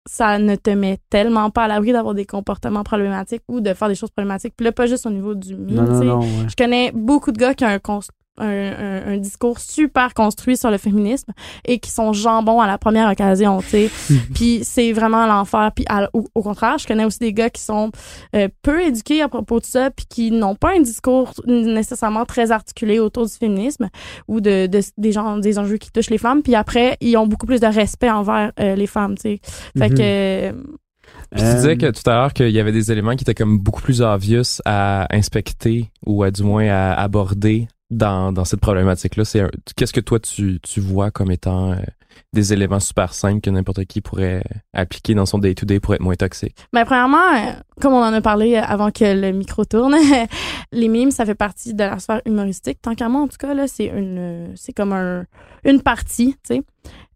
ça 0.09 0.39
ne 0.39 0.55
te 0.55 0.69
met 0.69 0.99
tellement 1.09 1.49
pas 1.49 1.63
à 1.65 1.67
l'abri 1.67 1.91
d'avoir 1.91 2.13
des 2.13 2.25
comportements 2.25 2.83
problématiques 2.83 3.43
ou 3.47 3.59
de 3.59 3.73
faire 3.73 3.89
des 3.89 3.95
choses 3.95 4.11
problématiques. 4.11 4.53
Puis 4.55 4.63
là, 4.63 4.71
pas 4.71 4.85
juste 4.85 5.05
au 5.05 5.09
niveau 5.09 5.35
du 5.35 5.53
non, 5.55 6.19
ouais. 6.19 6.25
Je 6.49 6.55
connais 6.55 6.91
beaucoup 6.93 7.31
de 7.31 7.37
gars 7.37 7.53
qui 7.53 7.65
ont 7.65 7.67
un, 7.67 7.79
un, 8.37 8.45
un- 8.47 9.13
un 9.13 9.17
discours 9.17 9.59
super 9.59 10.13
construit 10.13 10.57
sur 10.57 10.71
le 10.71 10.77
féminisme 10.77 11.31
et 11.65 11.79
qui 11.79 11.89
sont 11.89 12.13
jambons 12.13 12.61
à 12.61 12.67
la 12.67 12.77
première 12.77 13.09
occasion, 13.09 13.59
tu 13.61 13.67
sais. 13.69 13.89
puis 14.33 14.59
c'est 14.63 14.91
vraiment 14.93 15.25
l'enfer. 15.25 15.71
Puis 15.75 15.85
à- 15.89 16.09
au, 16.13 16.25
au 16.35 16.41
contraire, 16.43 16.77
je 16.77 16.87
connais 16.87 17.05
aussi 17.05 17.19
des 17.19 17.33
gars 17.33 17.49
qui 17.49 17.61
sont 17.61 17.91
euh, 18.35 18.47
peu 18.61 18.81
éduqués 18.83 19.21
à 19.21 19.27
propos 19.29 19.59
de 19.59 19.65
ça 19.65 19.91
puis 19.91 20.05
qui 20.09 20.31
n'ont 20.31 20.55
pas 20.55 20.73
un 20.75 20.81
discours 20.81 21.33
nécessairement 21.47 22.25
très 22.25 22.51
articulé 22.51 22.99
autour 22.99 23.25
du 23.25 23.33
féminisme 23.33 23.89
ou 24.27 24.41
de, 24.41 24.67
de- 24.67 24.81
des 24.97 25.11
gens 25.11 25.37
des 25.37 25.59
enjeux 25.59 25.77
qui 25.77 25.91
touchent 25.91 26.09
les 26.09 26.17
femmes. 26.17 26.41
Puis 26.43 26.55
après, 26.55 26.97
ils 27.01 27.17
ont 27.17 27.27
beaucoup 27.27 27.45
plus 27.45 27.59
de 27.59 27.67
respect 27.67 28.09
envers 28.09 28.51
euh, 28.59 28.75
les 28.75 28.87
femmes, 28.87 29.15
tu 29.15 29.21
sais. 29.21 29.39
Fait 29.77 29.89
que 29.89 29.95
euh, 29.99 30.51
Puis 31.31 31.41
tu 31.41 31.55
disais 31.55 31.77
que 31.77 31.91
tout 31.91 32.09
à 32.09 32.13
l'heure 32.15 32.33
qu'il 32.33 32.49
y 32.49 32.59
avait 32.59 32.71
des 32.71 32.91
éléments 32.91 33.15
qui 33.15 33.23
étaient 33.23 33.33
comme 33.33 33.59
beaucoup 33.59 33.81
plus 33.81 34.01
obvious 34.01 34.59
à 34.65 35.07
inspecter 35.15 35.89
ou 36.05 36.23
à 36.23 36.31
du 36.31 36.43
moins 36.43 36.67
à 36.69 36.93
aborder 36.93 37.67
dans, 37.89 38.31
dans 38.31 38.45
cette 38.45 38.59
problématique-là. 38.59 39.25
C'est 39.25 39.41
un- 39.41 39.49
qu'est-ce 39.75 39.93
que 39.93 39.99
toi 40.01 40.19
tu, 40.19 40.59
tu 40.61 40.79
vois 40.81 41.09
comme 41.11 41.31
étant 41.31 41.71
euh, 41.71 41.77
des 42.33 42.51
éléments 42.51 42.79
super 42.79 43.13
simples 43.13 43.41
que 43.41 43.49
n'importe 43.49 43.85
qui 43.85 44.01
pourrait 44.01 44.43
appliquer 44.73 45.13
dans 45.15 45.25
son 45.25 45.37
day-to-day 45.37 45.79
pour 45.79 45.93
être 45.93 46.01
moins 46.01 46.15
toxique? 46.15 46.55
Ben, 46.73 46.83
premièrement, 46.85 47.17
euh, 47.35 47.51
comme 47.79 47.93
on 47.93 48.01
en 48.03 48.11
a 48.13 48.21
parlé 48.21 48.55
euh, 48.55 48.61
avant 48.61 48.91
que 48.91 49.05
le 49.05 49.31
micro 49.31 49.63
tourne, 49.65 49.95
les 50.71 50.87
mimes, 50.87 51.11
ça 51.11 51.25
fait 51.25 51.35
partie 51.35 51.73
de 51.73 51.83
la 51.83 51.99
sphère 51.99 52.21
humoristique. 52.25 52.79
Tant 52.81 52.95
qu'à 52.95 53.07
moi, 53.09 53.21
en 53.21 53.27
tout 53.27 53.37
cas, 53.39 53.53
là, 53.53 53.67
c'est 53.67 53.85
une, 53.85 54.17
euh, 54.19 54.47
c'est 54.55 54.73
comme 54.73 54.93
un, 54.93 55.25
une 55.63 55.81
partie, 55.81 56.35
tu 56.47 56.55
sais. 56.55 56.61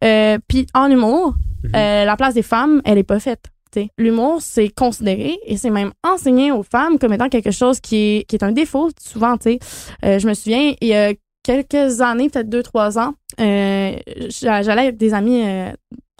Euh, 0.03 0.37
Puis 0.47 0.67
en 0.73 0.87
humour, 0.89 1.35
Mhm. 1.63 1.71
euh, 1.75 2.05
la 2.05 2.17
place 2.17 2.33
des 2.33 2.41
femmes, 2.41 2.81
elle 2.85 2.97
est 2.97 3.03
pas 3.03 3.19
faite. 3.19 3.50
L'humour, 3.97 4.37
c'est 4.41 4.69
considéré 4.69 5.37
et 5.45 5.57
c'est 5.57 5.69
même 5.69 5.91
enseigné 6.03 6.51
aux 6.51 6.63
femmes 6.63 6.99
comme 6.99 7.13
étant 7.13 7.29
quelque 7.29 7.51
chose 7.51 7.79
qui 7.79 8.25
est, 8.31 8.43
un 8.43 8.51
défaut, 8.51 8.89
souvent. 9.01 9.35
Euh, 9.45 10.19
je 10.19 10.27
me 10.27 10.33
souviens, 10.33 10.73
il 10.81 10.87
y 10.87 10.93
a 10.93 11.13
quelques 11.43 12.01
années, 12.01 12.29
peut-être 12.29 12.49
deux, 12.49 12.63
trois 12.63 12.99
ans, 12.99 13.13
euh, 13.39 13.95
j'a- 14.29 14.61
j'allais 14.61 14.83
avec 14.83 14.97
des 14.97 15.13
amis, 15.13 15.41
euh, 15.43 15.71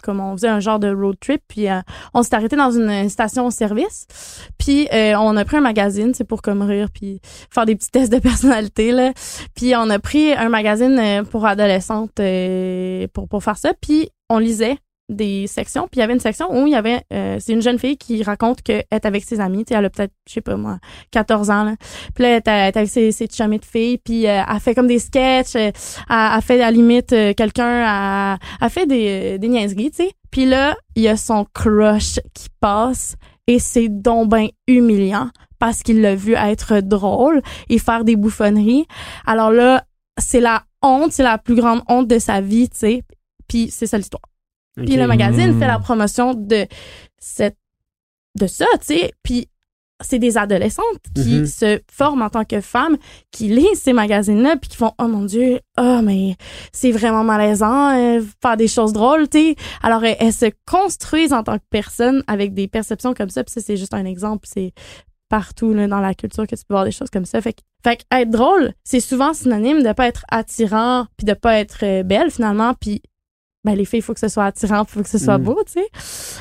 comme 0.02 0.18
on 0.18 0.32
faisait 0.32 0.48
un 0.48 0.58
genre 0.58 0.80
de 0.80 0.92
road 0.92 1.14
trip, 1.20 1.40
puis 1.46 1.68
euh, 1.68 1.78
on 2.12 2.24
s'est 2.24 2.34
arrêté 2.34 2.56
dans 2.56 2.72
une 2.72 3.08
station-service, 3.08 4.06
puis 4.58 4.88
on 4.92 5.36
a 5.36 5.44
pris 5.44 5.58
un 5.58 5.60
magazine, 5.60 6.12
c'est 6.14 6.24
pour 6.24 6.42
comme 6.42 6.62
rire, 6.62 6.88
puis 6.92 7.20
faire 7.54 7.66
des 7.66 7.76
petits 7.76 7.90
tests 7.90 8.12
de 8.12 8.18
personnalité. 8.18 9.12
Puis 9.54 9.74
on 9.76 9.88
a 9.90 9.98
pris 10.00 10.32
un 10.32 10.48
magazine 10.48 11.22
pour 11.30 11.46
adolescentes 11.46 12.20
pour, 13.12 13.28
pour 13.28 13.44
faire 13.44 13.58
ça, 13.58 13.74
puis 13.80 14.08
on 14.28 14.38
lisait 14.38 14.76
des 15.12 15.46
sections, 15.46 15.88
puis 15.90 15.98
il 15.98 16.00
y 16.00 16.02
avait 16.02 16.12
une 16.12 16.20
section 16.20 16.46
où 16.50 16.66
il 16.66 16.72
y 16.72 16.76
avait, 16.76 17.02
euh, 17.12 17.38
c'est 17.40 17.52
une 17.52 17.62
jeune 17.62 17.78
fille 17.78 17.96
qui 17.96 18.22
raconte 18.22 18.62
qu'elle 18.62 18.84
est 18.90 19.06
avec 19.06 19.24
ses 19.24 19.40
amis, 19.40 19.64
tu 19.64 19.74
elle 19.74 19.84
a 19.84 19.90
peut-être, 19.90 20.12
je 20.28 20.34
sais 20.34 20.40
pas 20.40 20.56
moi, 20.56 20.78
14 21.10 21.50
ans, 21.50 21.64
là. 21.64 21.74
Puis 22.14 22.24
là, 22.24 22.30
elle 22.30 22.68
est 22.68 22.76
avec 22.76 22.88
ses, 22.88 23.12
ses 23.12 23.26
chummies 23.26 23.58
de 23.58 23.64
filles, 23.64 23.98
puis 23.98 24.26
euh, 24.26 24.42
fait 24.60 24.74
comme 24.74 24.86
des 24.86 24.98
sketchs, 24.98 25.56
euh, 25.56 25.70
elle, 26.10 26.30
elle 26.36 26.42
fait 26.42 26.54
à 26.54 26.66
la 26.66 26.70
limite 26.70 27.12
euh, 27.12 27.34
quelqu'un, 27.34 28.32
elle, 28.32 28.38
elle 28.60 28.70
fait 28.70 28.86
des, 28.86 29.38
des 29.38 29.48
niaiseries, 29.48 29.90
tu 29.90 30.04
sais. 30.04 30.12
Puis 30.30 30.46
là, 30.46 30.76
il 30.96 31.02
y 31.02 31.08
a 31.08 31.16
son 31.16 31.46
crush 31.52 32.18
qui 32.32 32.48
passe 32.60 33.16
et 33.46 33.58
c'est 33.58 33.88
donc 33.88 34.30
ben 34.30 34.48
humiliant 34.66 35.28
parce 35.58 35.82
qu'il 35.82 36.00
l'a 36.00 36.14
vu 36.14 36.34
être 36.34 36.80
drôle 36.80 37.42
et 37.68 37.78
faire 37.78 38.04
des 38.04 38.16
bouffonneries. 38.16 38.86
Alors 39.26 39.52
là, 39.52 39.84
c'est 40.18 40.40
la 40.40 40.64
honte, 40.82 41.12
c'est 41.12 41.22
la 41.22 41.38
plus 41.38 41.54
grande 41.54 41.82
honte 41.88 42.08
de 42.08 42.18
sa 42.18 42.40
vie, 42.40 42.68
tu 42.68 42.78
sais. 42.78 43.02
Puis 43.46 43.70
c'est 43.70 43.86
ça 43.86 43.98
l'histoire. 43.98 44.31
Puis 44.76 44.94
Ok. 44.94 45.00
le 45.00 45.06
magazine 45.06 45.58
fait 45.58 45.66
la 45.66 45.78
promotion 45.78 46.34
de 46.34 46.66
cette 47.18 47.56
de 48.38 48.46
ça, 48.46 48.64
tu 48.80 48.86
sais. 48.96 49.12
Puis 49.22 49.48
c'est 50.02 50.18
des 50.18 50.36
adolescentes 50.38 50.84
qui 51.14 51.40
Mhm. 51.40 51.46
se 51.46 51.80
forment 51.92 52.22
en 52.22 52.30
tant 52.30 52.44
que 52.44 52.60
femmes, 52.60 52.96
qui 53.30 53.48
lisent 53.48 53.82
ces 53.82 53.92
magazines-là, 53.92 54.56
puis 54.56 54.70
qui 54.70 54.76
font 54.76 54.92
oh 54.98 55.06
mon 55.06 55.24
dieu, 55.26 55.60
oh 55.78 56.00
mais 56.02 56.34
c'est 56.72 56.90
vraiment 56.90 57.22
malaisant, 57.22 57.90
euh, 57.96 58.22
faire 58.40 58.56
des 58.56 58.66
choses 58.68 58.92
drôles, 58.94 59.28
tu 59.28 59.38
sais. 59.50 59.56
Alors 59.82 60.02
elles, 60.04 60.16
elles 60.18 60.32
se 60.32 60.46
construisent 60.66 61.32
en 61.34 61.42
tant 61.44 61.58
que 61.58 61.64
personnes 61.70 62.24
avec 62.26 62.54
des 62.54 62.66
perceptions 62.68 63.12
comme 63.14 63.28
ça. 63.30 63.44
Puis 63.44 63.52
ça 63.52 63.60
c'est 63.60 63.76
juste 63.76 63.94
un 63.94 64.06
exemple, 64.06 64.48
c'est 64.50 64.72
partout 65.28 65.72
là, 65.72 65.86
dans 65.86 66.00
la 66.00 66.14
culture 66.14 66.46
que 66.46 66.56
tu 66.56 66.64
peux 66.66 66.74
voir 66.74 66.84
des 66.84 66.90
choses 66.90 67.10
comme 67.10 67.24
ça. 67.26 67.40
Fait 67.40 67.52
que, 67.52 67.60
fait 67.84 67.96
que 67.98 68.02
être 68.12 68.30
drôle, 68.30 68.72
c'est 68.84 69.00
souvent 69.00 69.34
synonyme 69.34 69.82
de 69.82 69.92
pas 69.92 70.08
être 70.08 70.24
attirant, 70.30 71.06
puis 71.16 71.26
de 71.26 71.34
pas 71.34 71.58
être 71.58 71.84
euh, 71.84 72.02
belle 72.02 72.30
finalement, 72.30 72.74
puis 72.74 73.02
ben 73.64 73.74
les 73.74 73.84
filles, 73.84 74.00
il 74.00 74.02
faut 74.02 74.14
que 74.14 74.20
ce 74.20 74.28
soit 74.28 74.44
attirant, 74.46 74.82
il 74.82 74.88
faut 74.90 75.02
que 75.02 75.08
ce 75.08 75.18
soit 75.18 75.38
Mm. 75.38 75.42
beau, 75.42 75.58
tu 75.66 75.72
sais. 75.72 75.88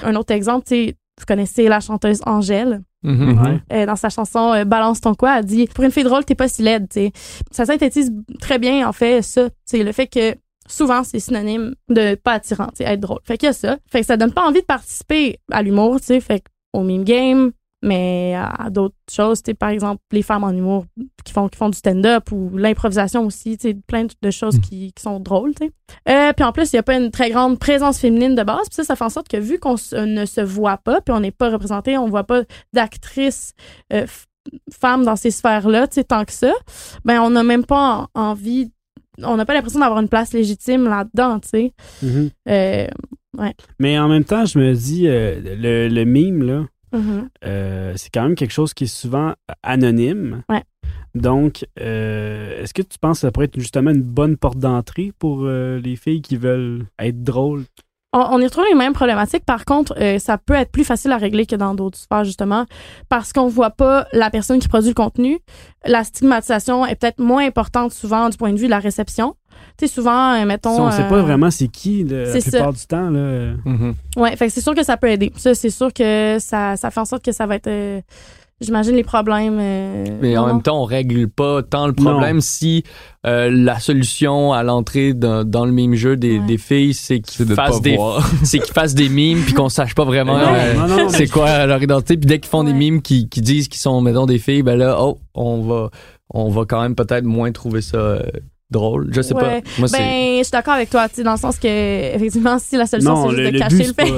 Un 0.04 0.16
autre 0.16 0.34
exemple, 0.34 0.66
tu 0.68 0.76
sais, 0.76 0.96
vous 1.20 1.26
connaissez 1.26 1.68
la 1.68 1.80
chanteuse 1.80 2.22
Angèle. 2.26 2.82
Mhm. 3.04 3.42
Ouais. 3.42 3.60
Euh, 3.74 3.86
dans 3.88 3.96
sa 3.96 4.10
chanson 4.10 4.54
euh, 4.54 4.64
Balance 4.64 5.02
ton 5.02 5.16
quoi, 5.16 5.40
elle 5.40 5.46
dit 5.46 5.68
pour 5.68 5.84
une 5.84 5.92
fille 5.92 6.04
drôle, 6.04 6.24
t'es 6.24 6.36
pas 6.36 6.48
si 6.48 6.62
laide, 6.62 6.88
tu 6.90 7.00
sais. 7.00 7.12
Ça 7.52 7.66
synthétise 7.66 8.12
très 8.40 8.60
bien 8.60 8.88
en 8.88 8.94
fait 8.94 9.22
ça, 9.24 9.50
c'est 9.66 9.84
le 9.84 9.92
fait 9.92 10.06
que 10.08 10.36
souvent 10.68 11.04
c'est 11.04 11.20
synonyme 11.20 11.74
de 11.90 12.14
pas 12.16 12.34
attirant, 12.34 12.68
tu 12.68 12.78
sais, 12.78 12.84
être 12.86 13.00
drôle. 13.00 13.18
Fait 13.24 13.38
qu'il 13.40 13.48
y 13.48 13.50
a 13.50 13.54
ça. 13.54 13.78
Fait 13.88 14.02
que 14.02 14.06
ça 14.06 14.18
donne 14.18 14.34
pas 14.34 14.48
envie 14.48 14.62
de 14.62 14.66
participer 14.66 15.40
à 15.52 15.64
l'humour, 15.64 16.00
tu 16.00 16.08
sais, 16.08 16.20
fait 16.20 16.44
au 16.74 16.84
meme 16.84 17.04
game, 17.04 17.52
mais 17.82 18.36
à 18.36 18.70
d'autres 18.70 18.96
choses, 19.12 19.42
par 19.60 19.70
exemple 19.70 20.02
les 20.12 20.22
femmes 20.22 20.44
en 20.44 20.52
humour 20.52 20.86
qui 21.24 21.34
font 21.34 21.48
qui 21.50 21.58
font 21.58 21.70
du 21.70 21.78
stand-up 21.78 22.32
ou 22.32 22.52
l'improvisation 22.58 23.26
aussi, 23.26 23.58
plein 23.88 24.06
de 24.22 24.32
choses 24.32 24.60
qui, 24.60 24.94
qui 24.94 25.02
sont 25.02 25.20
drôles. 25.20 25.54
Euh, 26.10 26.34
puis 26.34 26.46
en 26.46 26.52
plus, 26.52 26.72
il 26.74 26.76
y 26.76 26.80
a 26.80 26.84
pas 26.84 26.98
une 26.98 27.12
très 27.12 27.30
grande 27.32 27.58
présence 27.60 28.00
féminine 28.00 28.36
de 28.36 28.44
base, 28.44 28.68
puis 28.70 28.76
ça 28.76 28.84
ça 28.84 28.96
fait 28.96 29.04
en 29.06 29.10
sorte 29.10 29.28
que 29.28 29.38
vu 29.38 29.58
qu'on 29.60 29.78
se- 29.78 29.96
ne 29.96 30.26
se 30.26 30.42
voit 30.42 30.78
pas, 30.78 31.02
puis 31.02 31.14
on 31.14 31.20
n'est 31.20 31.32
pas 31.32 31.50
représenté, 31.50 31.98
on 31.98 32.08
voit 32.08 32.24
pas 32.24 32.44
d'actrices 32.74 33.54
euh, 33.94 34.06
femmes 34.74 35.04
dans 35.06 35.16
ces 35.16 35.32
sphères-là, 35.32 35.88
tant 35.88 36.26
que 36.26 36.32
ça, 36.34 36.52
ben 37.06 37.20
on 37.22 37.30
n'a 37.30 37.44
même 37.44 37.66
pas 37.66 38.08
en- 38.16 38.22
envie, 38.30 38.72
on 39.24 39.38
n'a 39.38 39.46
pas 39.46 39.54
l'impression 39.54 39.80
d'avoir 39.80 40.00
une 40.00 40.10
place 40.10 40.34
légitime 40.34 40.86
là-dedans, 40.86 41.40
tu 41.40 41.50
sais. 41.50 41.74
Mhm. 42.02 42.30
Euh, 42.50 42.88
Mais 43.80 43.98
en 44.00 44.08
même 44.08 44.24
temps, 44.26 44.46
je 44.46 44.60
me 44.60 44.74
dis, 44.74 45.08
euh, 45.08 45.40
le, 45.58 45.88
le 45.88 46.04
mime, 46.06 46.44
là, 46.44 46.66
mhm. 46.92 47.30
euh, 47.46 47.94
c'est 47.96 48.10
quand 48.14 48.24
même 48.24 48.36
quelque 48.36 48.52
chose 48.52 48.74
qui 48.74 48.86
est 48.86 48.96
souvent 48.96 49.34
anonyme. 49.64 50.44
Ouais. 50.50 50.64
Donc, 51.14 51.66
euh, 51.80 52.62
est-ce 52.62 52.74
que 52.74 52.82
tu 52.82 52.98
penses 53.00 53.18
que 53.18 53.28
ça 53.28 53.32
pourrait 53.32 53.46
être 53.46 53.60
justement 53.60 53.92
une 53.92 54.02
bonne 54.02 54.38
porte 54.38 54.58
d'entrée 54.58 55.12
pour 55.20 55.42
euh, 55.44 55.80
les 55.80 55.96
filles 55.96 56.22
qui 56.22 56.38
veulent 56.38 56.86
être 57.00 57.24
drôles? 57.24 57.66
On, 58.14 58.20
on 58.20 58.40
y 58.40 58.46
retrouve 58.46 58.66
les 58.70 58.76
mêmes 58.76 58.94
problématiques. 58.94 59.46
Par 59.46 59.66
contre, 59.66 59.96
euh, 60.00 60.20
ça 60.20 60.38
peut 60.38 60.54
être 60.54 60.72
plus 60.72 60.84
facile 60.84 61.12
à 61.12 61.18
régler 61.18 61.46
que 61.46 61.56
dans 61.56 61.74
d'autres 61.76 61.98
sphères, 61.98 62.24
justement, 62.24 62.66
parce 63.10 63.34
qu'on 63.34 63.48
voit 63.48 63.70
pas 63.70 64.08
la 64.14 64.30
personne 64.30 64.60
qui 64.60 64.68
produit 64.68 64.90
le 64.90 64.96
contenu. 64.96 65.40
La 65.86 66.04
stigmatisation 66.04 66.86
est 66.86 66.96
peut-être 66.96 67.20
moins 67.20 67.46
importante 67.46 67.94
souvent 67.94 68.30
du 68.30 68.38
point 68.38 68.52
de 68.54 68.58
vue 68.58 68.66
de 68.66 68.72
la 68.72 68.80
réception. 68.80 69.36
Tu 69.78 69.88
sais, 69.88 69.94
souvent, 69.94 70.34
euh, 70.34 70.46
mettons... 70.46 70.76
Si 70.76 70.82
on 70.82 70.92
sait 70.92 71.04
euh, 71.04 71.10
pas 71.10 71.22
vraiment 71.22 71.52
c'est 71.52 71.68
qui 71.68 72.04
là, 72.04 72.26
la 72.26 72.42
ça. 72.42 72.50
plupart 72.50 72.74
du 72.74 72.86
temps. 72.86 73.10
Là. 73.10 73.54
Mhm. 73.66 73.94
Ouais, 74.18 74.36
fait 74.36 74.48
que 74.48 74.54
c'est 74.54 74.62
sûr 74.62 74.76
que 74.76 74.84
ça 74.84 74.98
peut 74.98 75.10
aider. 75.10 75.32
Ça, 75.38 75.54
c'est 75.54 75.70
sûr 75.70 75.94
que 75.94 76.38
ça, 76.40 76.76
ça 76.76 76.92
fait 76.92 77.00
en 77.00 77.06
sorte 77.06 77.24
que 77.24 77.32
ça 77.32 77.46
va 77.46 77.56
être... 77.56 78.04
J'imagine 78.62 78.96
les 78.96 79.04
problèmes... 79.04 79.58
euh, 79.60 80.06
Mais 80.22 80.38
en 80.38 80.42
non, 80.42 80.48
même 80.54 80.62
temps, 80.62 80.82
on 80.82 80.86
règle 80.86 81.28
pas 81.28 81.64
tant 81.64 81.88
le 81.88 81.94
problème 81.94 82.42
si 82.42 82.84
euh, 83.26 83.50
la 83.52 83.80
solution 83.80 84.54
à 84.54 84.62
l'entrée 84.64 85.14
dans, 85.14 85.44
dans 85.44 85.66
le 85.66 85.72
mime 85.72 85.96
jeu 85.96 86.16
des, 86.16 86.38
Ouais. 86.40 86.46
des 86.46 86.58
filles, 86.60 86.94
c'est 86.94 87.20
qu'ils 87.22 87.48
de 87.48 87.56
fassent 87.56 87.82
des, 87.82 87.98
c'est 88.44 88.60
qu'ils 88.60 88.74
fassent 88.74 88.94
des 88.94 89.10
mimes 89.10 89.42
puis 89.44 89.54
qu'on 89.54 89.70
sache 89.70 89.96
pas 89.96 90.06
vraiment 90.06 90.38
euh, 90.38 91.08
c'est 91.10 91.28
quoi 91.28 91.66
leur 91.66 91.82
identité. 91.82 92.18
Puis 92.18 92.28
dès 92.28 92.40
qu'ils 92.40 92.50
font 92.52 92.64
des 92.64 92.74
mimes 92.74 93.02
qui, 93.02 93.28
qui 93.30 93.42
disent 93.42 93.68
qu'ils 93.68 93.82
sont 93.82 94.00
mettons 94.02 94.28
des 94.28 94.38
filles, 94.38 94.62
ben 94.64 94.76
là, 94.78 94.96
oh, 95.00 95.18
on 95.34 95.62
va, 95.62 95.90
on 96.34 96.50
va 96.50 96.64
quand 96.66 96.82
même 96.82 96.94
peut-être 96.96 97.26
moins 97.26 97.52
trouver 97.52 97.82
ça 97.82 97.98
euh, 97.98 98.22
drôle. 98.72 99.10
Je 99.12 99.22
sais 99.22 99.34
Ouais. 99.36 99.62
pas. 99.62 99.70
Moi, 99.80 99.88
c'est 99.88 99.98
Ben, 99.98 100.38
je 100.40 100.44
suis 100.44 100.52
d'accord 100.52 100.74
avec 100.76 100.90
toi, 100.90 101.08
tu 101.10 101.16
sais, 101.16 101.24
dans 101.24 101.34
le 101.34 101.38
sens 101.38 101.58
que, 101.60 102.16
effectivement, 102.16 102.58
si 102.60 102.78
la 102.78 102.86
solution, 102.88 103.30
c'est 103.30 103.36
juste 103.36 103.42
le- 103.42 103.52
de 103.52 103.58
cacher 103.60 103.78
le 103.78 103.84
fait 103.94 104.06
que. 104.06 104.12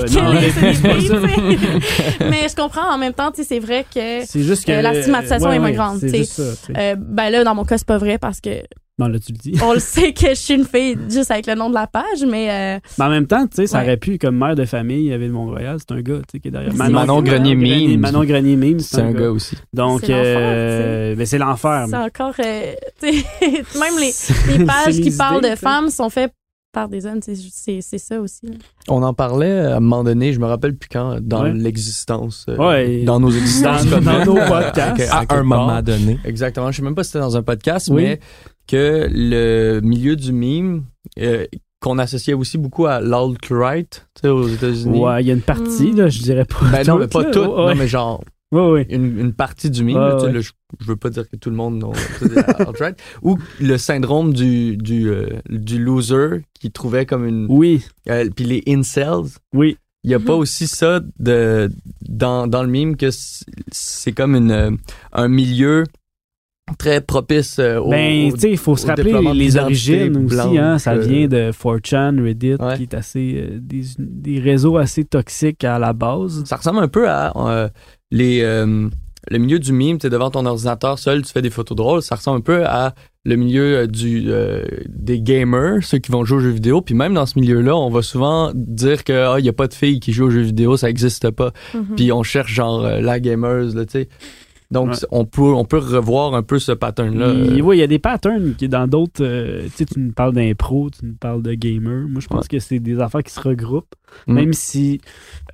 Mais 2.29 2.47
je 2.49 2.55
comprends 2.55 2.93
en 2.93 2.97
même 2.97 3.13
temps, 3.13 3.31
tu 3.31 3.41
sais, 3.41 3.47
c'est 3.47 3.59
vrai 3.59 3.85
que, 3.93 4.25
C'est 4.25 4.43
juste 4.43 4.65
que. 4.65 4.71
Euh, 4.71 4.81
la 4.81 4.93
stigmatisation 5.01 5.49
ouais, 5.49 5.55
est 5.55 5.59
moins 5.59 5.69
ouais, 5.69 5.75
grande, 5.75 5.99
C'est 5.99 6.07
tu 6.07 6.11
sais. 6.11 6.17
juste 6.19 6.33
ça. 6.33 6.43
tu 6.67 6.73
sais. 6.73 6.79
euh, 6.79 6.95
ben 6.97 7.29
là, 7.29 7.43
dans 7.43 7.55
mon 7.55 7.63
cas, 7.65 7.77
c'est 7.77 7.87
pas 7.87 7.97
vrai 7.97 8.17
parce 8.17 8.39
que 8.41 8.49
Non, 8.99 9.07
là, 9.07 9.17
tu 9.17 9.31
le 9.31 9.37
dis. 9.39 9.53
on 9.63 9.73
le 9.73 9.79
sait 9.79 10.13
que 10.13 10.29
je 10.29 10.33
suis 10.35 10.53
une 10.53 10.65
fille 10.65 10.95
juste 11.09 11.31
avec 11.31 11.47
le 11.47 11.55
nom 11.55 11.67
de 11.67 11.73
la 11.73 11.87
page, 11.87 12.23
mais 12.29 12.51
euh, 12.51 12.79
Mais 12.99 13.05
en 13.05 13.09
même 13.09 13.25
temps, 13.25 13.47
tu 13.47 13.55
sais, 13.55 13.65
ça 13.67 13.79
Ouais. 13.79 13.85
aurait 13.85 13.97
pu, 13.97 14.19
comme 14.19 14.37
mère 14.37 14.53
de 14.55 14.65
famille, 14.65 15.05
il 15.05 15.09
y 15.09 15.13
avait 15.13 15.27
de 15.27 15.31
Montréal, 15.33 15.77
c'est 15.79 15.91
un 15.95 16.01
gars, 16.01 16.17
tu 16.19 16.23
sais, 16.33 16.39
qui 16.39 16.49
est 16.49 16.51
derrière. 16.51 16.73
Manon 16.75 17.23
Grenier 17.23 17.55
Mime. 17.55 17.99
Manon 17.99 18.23
Grenier 18.23 18.55
Mime, 18.55 18.79
c'est 18.79 19.01
un 19.01 19.11
gars 19.11 19.31
aussi. 19.31 19.55
Donc, 19.73 20.01
C'est 20.01 20.11
l'enfer, 20.11 20.37
euh, 20.39 21.15
ben, 21.15 21.25
c'est 21.25 21.37
l'enfer. 21.39 21.85
c'est 21.89 21.95
encore, 21.97 22.33
euh, 22.39 22.73
tu 23.01 23.11
sais, 23.13 23.79
même 23.79 23.93
les, 23.99 24.57
les 24.59 24.65
pages 24.65 24.99
qui 25.01 25.09
parlent 25.17 25.41
de 25.41 25.55
femmes 25.55 25.89
sont 25.89 26.11
faites 26.11 26.31
par 26.71 26.87
des 26.89 27.05
hommes, 27.07 27.19
c'est- 27.21 27.35
c'est 27.51 27.81
c'est 27.81 27.97
ça 27.99 28.19
aussi. 28.19 28.45
là. 28.47 28.53
On 28.89 29.01
en 29.03 29.13
parlait 29.13 29.59
à 29.59 29.77
un 29.77 29.79
moment 29.79 30.03
donné, 30.03 30.33
je 30.33 30.39
me 30.39 30.45
rappelle 30.47 30.75
plus 30.75 30.89
quand, 30.91 31.17
dans 31.21 31.43
Ouais. 31.43 31.53
l'existence, 31.53 32.45
euh, 32.49 32.57
Ouais. 32.57 33.03
dans 33.03 33.19
nos 33.19 33.29
existences 33.35 33.85
Dans- 33.85 34.01
nos 34.25 34.33
podcasts. 34.35 35.01
À- 35.11 35.17
à 35.19 35.25
À 35.33 35.35
un 35.37 35.43
moment 35.43 35.81
donné. 35.83 36.17
Exactement. 36.25 36.71
Je 36.71 36.77
sais 36.77 36.83
même 36.83 36.95
pas 36.95 37.03
si 37.03 37.11
c'était 37.11 37.19
dans 37.23 37.37
un 37.37 37.43
podcast, 37.43 37.89
Oui. 37.91 38.03
mais 38.03 38.19
que 38.67 39.07
le 39.11 39.79
milieu 39.81 40.15
du 40.15 40.31
meme, 40.33 40.83
euh, 41.19 41.45
qu'on 41.81 41.97
associait 41.97 42.33
aussi 42.33 42.57
beaucoup 42.57 42.85
à 42.85 43.01
l'alt-right, 43.01 44.07
tu 44.15 44.21
sais, 44.21 44.29
aux 44.29 44.47
États-Unis. 44.47 44.99
Ouais, 44.99 45.21
il 45.21 45.27
y 45.27 45.31
a 45.31 45.33
une 45.33 45.41
partie, 45.41 45.91
Mm. 45.91 45.97
là, 45.97 46.07
je 46.09 46.21
dirais 46.21 46.45
pas. 46.45 46.65
Ben 46.71 46.87
non, 46.87 46.97
mais 46.97 47.07
pas 47.07 47.23
là. 47.23 47.31
tout. 47.31 47.39
Ouais, 47.41 47.73
Non, 47.73 47.75
mais 47.75 47.87
genre, 47.89 48.23
ouais, 48.53 48.69
ouais. 48.71 48.85
une, 48.89 49.19
une 49.19 49.33
partie 49.33 49.69
du 49.69 49.83
là, 49.91 50.15
là, 50.15 50.39
je, 50.39 50.51
je 50.79 50.85
veux 50.87 50.95
pas 50.95 51.09
dire 51.09 51.29
que 51.29 51.35
tout 51.35 51.49
le 51.49 51.57
monde 51.57 51.83
alt-right, 52.59 52.97
ou 53.21 53.37
le 53.59 53.77
syndrome 53.77 54.33
du, 54.33 54.77
du, 54.77 55.09
euh, 55.09 55.27
du 55.49 55.77
loser 55.77 56.41
qui 56.59 56.71
trouvait 56.71 57.05
comme 57.05 57.25
une. 57.25 57.47
Oui, 57.49 57.83
euh, 58.09 58.29
Puis 58.33 58.45
les 58.45 58.63
incels. 58.67 59.29
oui. 59.53 59.77
Il 60.05 60.11
y 60.11 60.15
a 60.15 60.19
pas 60.19 60.33
Mhm. 60.33 60.39
aussi 60.39 60.67
ça 60.67 60.99
de, 61.17 61.69
dans, 62.01 62.45
dans 62.45 62.61
le 62.61 62.67
meme 62.67 62.97
que 62.97 63.09
c'est- 63.09 63.45
c'est 63.71 64.11
comme 64.11 64.35
une, 64.35 64.51
euh, 64.51 64.71
un 65.13 65.29
milieu 65.29 65.85
très 66.73 67.01
propice 67.01 67.57
euh, 67.59 67.77
au, 67.79 67.89
Ben, 67.89 68.31
tu 68.33 68.39
sais, 68.39 68.51
il 68.51 68.57
faut 68.57 68.75
se 68.75 68.87
rappeler 68.87 69.13
les 69.33 69.57
origines 69.57 70.25
aussi. 70.25 70.57
Hein, 70.57 70.77
ça 70.79 70.93
euh, 70.93 70.99
vient 70.99 71.27
de 71.27 71.51
4chan, 71.51 72.21
Reddit, 72.23 72.55
Ouais. 72.59 72.77
qui 72.77 72.83
est 72.83 72.93
assez. 72.93 73.35
euh, 73.37 73.59
des, 73.61 73.81
des 73.97 74.39
réseaux 74.39 74.77
assez 74.77 75.03
toxiques 75.05 75.63
à 75.63 75.79
la 75.79 75.93
base. 75.93 76.43
Ça 76.45 76.55
ressemble 76.57 76.79
un 76.79 76.87
peu 76.87 77.09
à 77.09 77.31
euh, 77.35 77.69
les, 78.11 78.41
euh, 78.41 78.89
le 79.31 79.37
milieu 79.37 79.59
du 79.59 79.71
meme, 79.73 79.97
tu 79.97 80.07
es 80.07 80.09
devant 80.09 80.29
ton 80.31 80.45
ordinateur 80.45 80.99
seul, 80.99 81.23
tu 81.23 81.31
fais 81.31 81.41
des 81.41 81.49
photos 81.49 81.75
drôles. 81.77 82.01
Ça 82.01 82.15
ressemble 82.15 82.39
un 82.39 82.41
peu 82.41 82.65
à 82.65 82.93
le 83.25 83.37
milieu 83.37 83.87
du, 83.87 84.25
euh, 84.27 84.65
des 84.89 85.21
gamers, 85.21 85.77
ceux 85.81 85.97
qui 85.99 86.11
vont 86.11 86.25
jouer 86.25 86.37
aux 86.37 86.41
jeux 86.41 86.49
vidéo. 86.49 86.81
Puis 86.81 86.93
même 86.93 87.13
dans 87.13 87.25
ce 87.25 87.39
milieu-là, 87.39 87.73
on 87.73 87.89
va 87.89 88.01
souvent 88.01 88.51
dire 88.53 89.05
que 89.05 89.13
ah, 89.13 89.39
il 89.39 89.45
y 89.45 89.49
a 89.49 89.53
pas 89.53 89.67
de 89.67 89.73
filles 89.73 90.01
qui 90.01 90.11
jouent 90.11 90.25
aux 90.25 90.29
jeux 90.29 90.41
vidéo, 90.41 90.75
ça 90.75 90.89
existe 90.89 91.31
pas. 91.31 91.53
Mhm. 91.73 91.95
Puis 91.95 92.11
on 92.11 92.21
cherche 92.23 92.51
genre 92.53 92.83
euh, 92.83 92.99
la 92.99 93.21
gameuse, 93.21 93.75
là, 93.77 93.85
tu 93.85 93.91
sais. 93.93 94.09
Donc 94.73 94.89
Ouais. 94.89 94.97
on 95.11 95.25
peut 95.25 95.53
on 95.53 95.63
peut 95.65 95.77
revoir 95.77 96.33
un 96.35 96.43
peu 96.43 96.59
ce 96.59 96.71
pattern-là. 96.73 97.31
Il, 97.33 97.61
euh, 97.61 97.63
ouais, 97.63 97.77
il 97.77 97.79
y 97.79 97.83
a 97.83 97.87
des 97.87 97.99
patterns 97.99 98.55
qui, 98.57 98.67
dans 98.67 98.87
d'autres. 98.87 99.23
euh, 99.23 99.63
tu 99.65 99.69
sais, 99.77 99.85
tu 99.85 99.99
nous 99.99 100.11
parles 100.11 100.33
d'impro, 100.33 100.89
tu 100.89 101.05
nous 101.05 101.13
parles 101.15 101.41
de 101.41 101.53
gamer. 101.53 102.07
Moi, 102.09 102.19
je 102.21 102.27
pense 102.27 102.47
que 102.47 102.59
c'est 102.59 102.79
des 102.79 102.99
affaires 102.99 103.23
qui 103.23 103.31
se 103.33 103.39
regroupent, 103.39 103.95
Mm. 104.27 104.33
même 104.33 104.53
si 104.53 105.01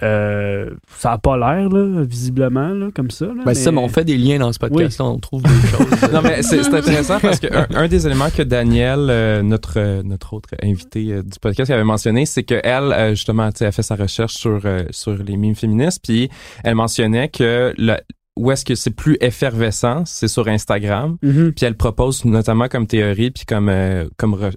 euh, 0.03 0.69
ça 0.97 1.11
n'a 1.11 1.17
pas 1.17 1.37
l'air, 1.37 1.69
là, 1.69 2.03
visiblement, 2.03 2.69
là, 2.69 2.89
comme 2.93 3.09
ça. 3.11 3.25
Là, 3.27 3.43
Ben, 3.45 3.53
c'est 3.53 3.63
ça, 3.63 3.71
mais 3.71 3.79
on 3.79 3.87
fait 3.87 4.03
des 4.03 4.17
liens 4.17 4.39
dans 4.39 4.51
ce 4.51 4.59
podcast-là, 4.59 5.05
on 5.05 5.17
trouve 5.19 5.43
des 5.43 5.49
choses. 5.49 6.11
Non, 6.13 6.21
mais 6.23 6.41
c'est 6.41 6.59
intéressant 6.73 7.19
parce 7.21 7.39
que 7.39 7.47
un, 7.75 7.87
des 7.87 8.05
éléments 8.05 8.29
que 8.35 8.41
Daniel, 8.43 9.07
euh, 9.09 9.41
notre 9.43 10.01
notre 10.03 10.33
autre 10.33 10.49
invité 10.63 11.11
euh, 11.13 11.23
du 11.23 11.39
podcast, 11.39 11.71
avait 11.71 11.83
mentionné, 11.83 12.25
c'est 12.25 12.43
que 12.43 12.59
elle, 12.63 12.91
euh, 12.91 13.09
justement, 13.11 13.49
tu 13.51 13.59
sais, 13.59 13.65
a 13.65 13.71
fait 13.71 13.81
sa 13.83 13.95
recherche 13.95 14.33
sur 14.33 14.59
euh, 14.65 14.83
sur 14.91 15.13
les 15.23 15.37
mimes 15.37 15.55
féministes, 15.55 16.01
puis 16.03 16.29
elle 16.63 16.75
mentionnait 16.75 17.29
que 17.29 17.73
le, 17.77 17.95
où 18.39 18.51
est-ce 18.51 18.63
que 18.63 18.75
c'est 18.75 18.91
plus 18.91 19.17
effervescent, 19.19 20.03
c'est 20.05 20.29
sur 20.29 20.47
Instagram. 20.47 21.17
Mhm. 21.21 21.53
Puis 21.53 21.65
elle 21.65 21.75
propose 21.75 22.23
notamment 22.23 22.69
comme 22.69 22.87
théorie, 22.87 23.31
puis 23.31 23.45
comme 23.45 23.67
euh, 23.69 24.07
comme 24.17 24.33
re- 24.35 24.55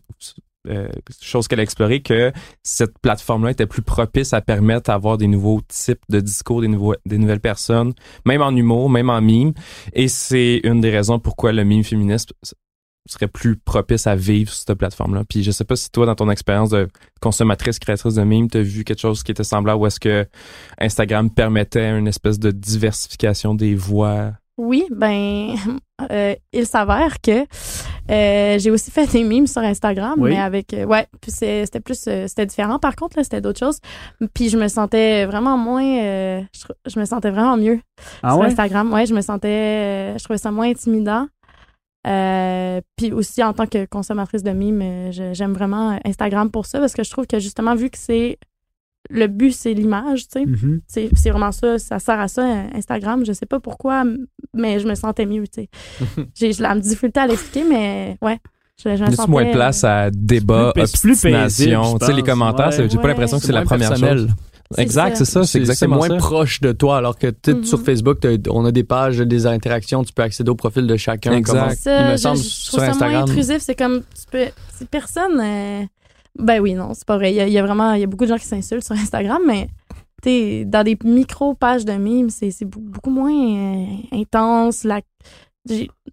euh, 0.69 0.87
chose 1.21 1.49
qu'elle 1.49 1.59
a 1.59 1.65
explorée, 1.65 2.01
que 2.03 2.31
cette 2.63 2.97
plateforme-là 3.01 3.51
était 3.51 3.67
plus 3.67 3.83
propice 3.83 4.33
à 4.33 4.41
permettre 4.41 4.93
d'avoir 4.93 5.19
des 5.19 5.27
nouveaux 5.27 5.61
types 5.67 6.03
de 6.09 6.21
discours, 6.21 6.61
des, 6.61 6.69
nouveaux, 6.69 6.95
des 7.05 7.19
nouvelles 7.19 7.41
personnes, 7.41 7.93
même 8.25 8.43
en 8.43 8.55
humour, 8.55 8.89
même 8.89 9.11
en 9.11 9.21
mime. 9.21 9.53
Et 9.93 10.07
c'est 10.07 10.61
une 10.63 10.81
des 10.81 10.91
raisons 10.91 11.19
pourquoi 11.19 11.53
le 11.53 11.65
mime 11.65 11.83
féministe 11.83 12.33
serait 13.09 13.29
plus 13.29 13.57
propice 13.57 14.07
à 14.07 14.15
vivre 14.15 14.51
sur 14.53 14.65
cette 14.67 14.79
plateforme-là. 14.79 15.23
Puis 15.29 15.43
je 15.43 15.51
sais 15.51 15.65
pas 15.65 15.77
si 15.77 15.91
toi, 15.91 16.07
dans 16.07 16.15
ton 16.15 16.31
expérience 16.31 16.71
de 16.71 16.89
consommatrice, 17.21 17.79
créatrice 17.79 18.15
de 18.15 18.23
mimes, 18.23 18.49
t'as 18.49 18.61
vu 18.63 18.85
quelque 18.85 19.01
chose 19.01 19.23
qui 19.23 19.33
était 19.33 19.45
semblable 19.45 19.81
ou 19.81 19.87
est-ce 19.87 19.99
que 20.01 20.27
Instagram 20.79 21.31
permettait 21.31 21.91
une 21.99 22.07
espèce 22.09 22.39
de 22.39 22.51
diversification 22.51 23.55
des 23.55 23.75
voix? 23.75 24.33
Oui, 24.59 24.85
ben, 24.95 25.55
euh, 26.13 26.35
il 26.53 26.67
s'avère 26.67 27.21
que 27.21 27.45
euh, 28.11 28.59
j'ai 28.59 28.71
aussi 28.71 28.91
fait 28.91 29.11
des 29.11 29.25
mimes 29.25 29.47
sur 29.47 29.63
Instagram, 29.63 30.15
Oui. 30.19 30.31
mais 30.31 30.39
avec, 30.39 30.75
euh, 30.75 30.85
ouais, 30.85 31.07
puis 31.21 31.31
c'est- 31.31 31.65
c'était 31.65 31.81
plus, 31.81 32.05
euh, 32.07 32.27
c'était 32.29 32.47
différent 32.47 32.79
par 32.79 32.95
contre, 32.95 33.17
là, 33.17 33.25
c'était 33.25 33.41
d'autres 33.41 33.59
choses. 33.61 33.79
Puis 34.35 34.49
je 34.51 34.59
me 34.59 34.69
sentais 34.69 35.25
vraiment 35.25 35.57
moins, 35.57 35.85
euh, 36.03 36.41
je, 36.87 37.01
me 37.01 37.05
sentais 37.05 37.31
vraiment 37.31 37.57
mieux 37.57 37.81
Ah 38.23 38.31
sur 38.33 38.41
ouais? 38.41 38.47
Instagram. 38.49 38.93
Ouais, 38.93 39.07
je 39.07 39.15
me 39.15 39.21
sentais, 39.23 39.49
euh, 40.15 40.19
je 40.19 40.25
trouvais 40.25 40.39
ça 40.39 40.51
moins 40.51 40.69
intimidant. 40.69 41.27
Euh, 42.07 42.81
puis 42.97 43.13
aussi 43.13 43.43
en 43.45 43.53
tant 43.53 43.67
que 43.67 43.85
consommatrice 43.87 44.43
de 44.43 44.51
mimes, 44.51 44.81
euh, 44.83 45.33
j'aime 45.33 45.53
vraiment 45.53 45.99
Instagram 46.05 46.51
pour 46.51 46.67
ça 46.67 46.81
parce 46.81 46.95
que 46.95 47.05
je 47.05 47.11
trouve 47.11 47.27
que 47.29 47.39
justement 47.39 47.75
vu 47.77 47.91
que 47.91 47.99
c'est 47.99 48.39
le 49.11 49.27
but 49.29 49.53
c'est 49.53 49.73
l'image, 49.73 50.27
tu 50.29 50.41
sais, 50.41 50.47
Mhm. 50.47 50.81
c'est 50.89 51.11
c'est 51.15 51.31
vraiment 51.31 51.53
ça, 51.53 51.79
ça 51.79 51.99
sert 52.01 52.19
à 52.19 52.27
ça 52.29 52.43
euh, 52.43 52.65
Instagram, 52.75 53.25
je 53.25 53.33
sais 53.33 53.47
pas 53.47 53.61
pourquoi 53.61 54.05
mais 54.53 54.81
je 54.81 54.89
me 54.89 54.95
sentais 54.97 55.27
mieux, 55.27 55.45
tu 55.47 55.63
sais. 55.63 55.69
J'ai 56.35 56.53
la 56.61 56.75
difficulté 56.77 57.21
à 57.21 57.27
l'expliquer 57.29 57.65
mais 57.69 58.17
ouais, 58.21 58.39
je, 58.85 58.97
sentais 58.97 59.31
moins 59.31 59.45
de 59.45 59.53
place 59.53 59.85
à 59.85 60.11
débat, 60.11 60.73
C'est 60.75 61.01
plus- 61.03 61.13
obstination. 61.13 61.99
Tu 62.01 62.07
sais, 62.07 62.13
les 62.13 62.23
commentaires, 62.23 62.69
Ouais. 62.77 62.89
j'ai 62.89 62.97
pas 62.97 63.03
Ouais. 63.03 63.09
l'impression 63.11 63.39
que 63.39 63.45
c'est 63.45 63.53
la 63.53 63.63
première 63.63 63.91
personnel. 63.91 64.19
chose. 64.19 64.29
C'est 64.75 64.83
Exact, 64.83 65.17
ça. 65.17 65.25
c'est 65.25 65.31
ça, 65.31 65.45
c'est 65.45 65.59
exactement 65.59 65.97
moins 65.97 66.09
ça. 66.09 66.17
proche 66.17 66.61
de 66.61 66.73
toi, 66.73 66.97
alors 66.99 67.19
que 67.19 67.27
tu 67.29 67.37
sais, 67.47 67.55
Mhm. 67.55 67.65
sur 67.65 67.81
Facebook, 67.83 68.19
on 68.51 68.65
a 68.65 68.73
des 68.73 68.85
pages, 68.85 69.19
des 69.19 69.47
interactions, 69.47 70.03
tu 70.05 70.13
peux 70.13 70.23
accéder 70.23 70.51
au 70.51 70.55
profil 70.55 70.87
de 70.87 70.97
chacun. 70.97 71.33
Exact. 71.33 71.77
ça, 71.79 72.01
il 72.01 72.07
me 72.07 72.13
je- 72.13 72.17
semble 72.17 72.39
je, 72.39 72.43
sur 72.43 72.73
ça 72.79 72.79
moins 72.79 72.89
Instagram. 72.91 73.23
intrusif, 73.23 73.59
c'est 73.61 73.75
comme 73.75 74.01
tu 74.01 74.23
peux 74.31 74.47
c'est 74.79 74.89
personne 74.89 75.41
euh, 75.41 75.83
ben 76.39 76.61
oui 76.61 76.75
non, 76.75 76.93
c'est 76.95 77.05
pas 77.07 77.17
vrai, 77.17 77.33
il 77.33 77.37
y, 77.37 77.41
a, 77.41 77.47
il 77.47 77.53
y 77.53 77.59
a 77.59 77.63
vraiment 77.63 77.93
il 77.95 78.01
y 78.01 78.05
a 78.05 78.07
beaucoup 78.07 78.25
de 78.25 78.31
gens 78.31 78.39
qui 78.39 78.47
s'insultent 78.47 78.85
sur 78.85 78.95
Instagram 78.97 79.41
mais 79.47 79.69
dans 80.25 80.85
des 80.85 80.97
micro 81.05 81.55
pages 81.55 81.85
de 81.85 81.93
mimes, 81.95 82.31
c'est 82.31 82.53
beaucoup 82.65 83.11
moins 83.11 83.33
euh, 83.33 83.85
intense, 84.13 84.85
la 84.85 85.01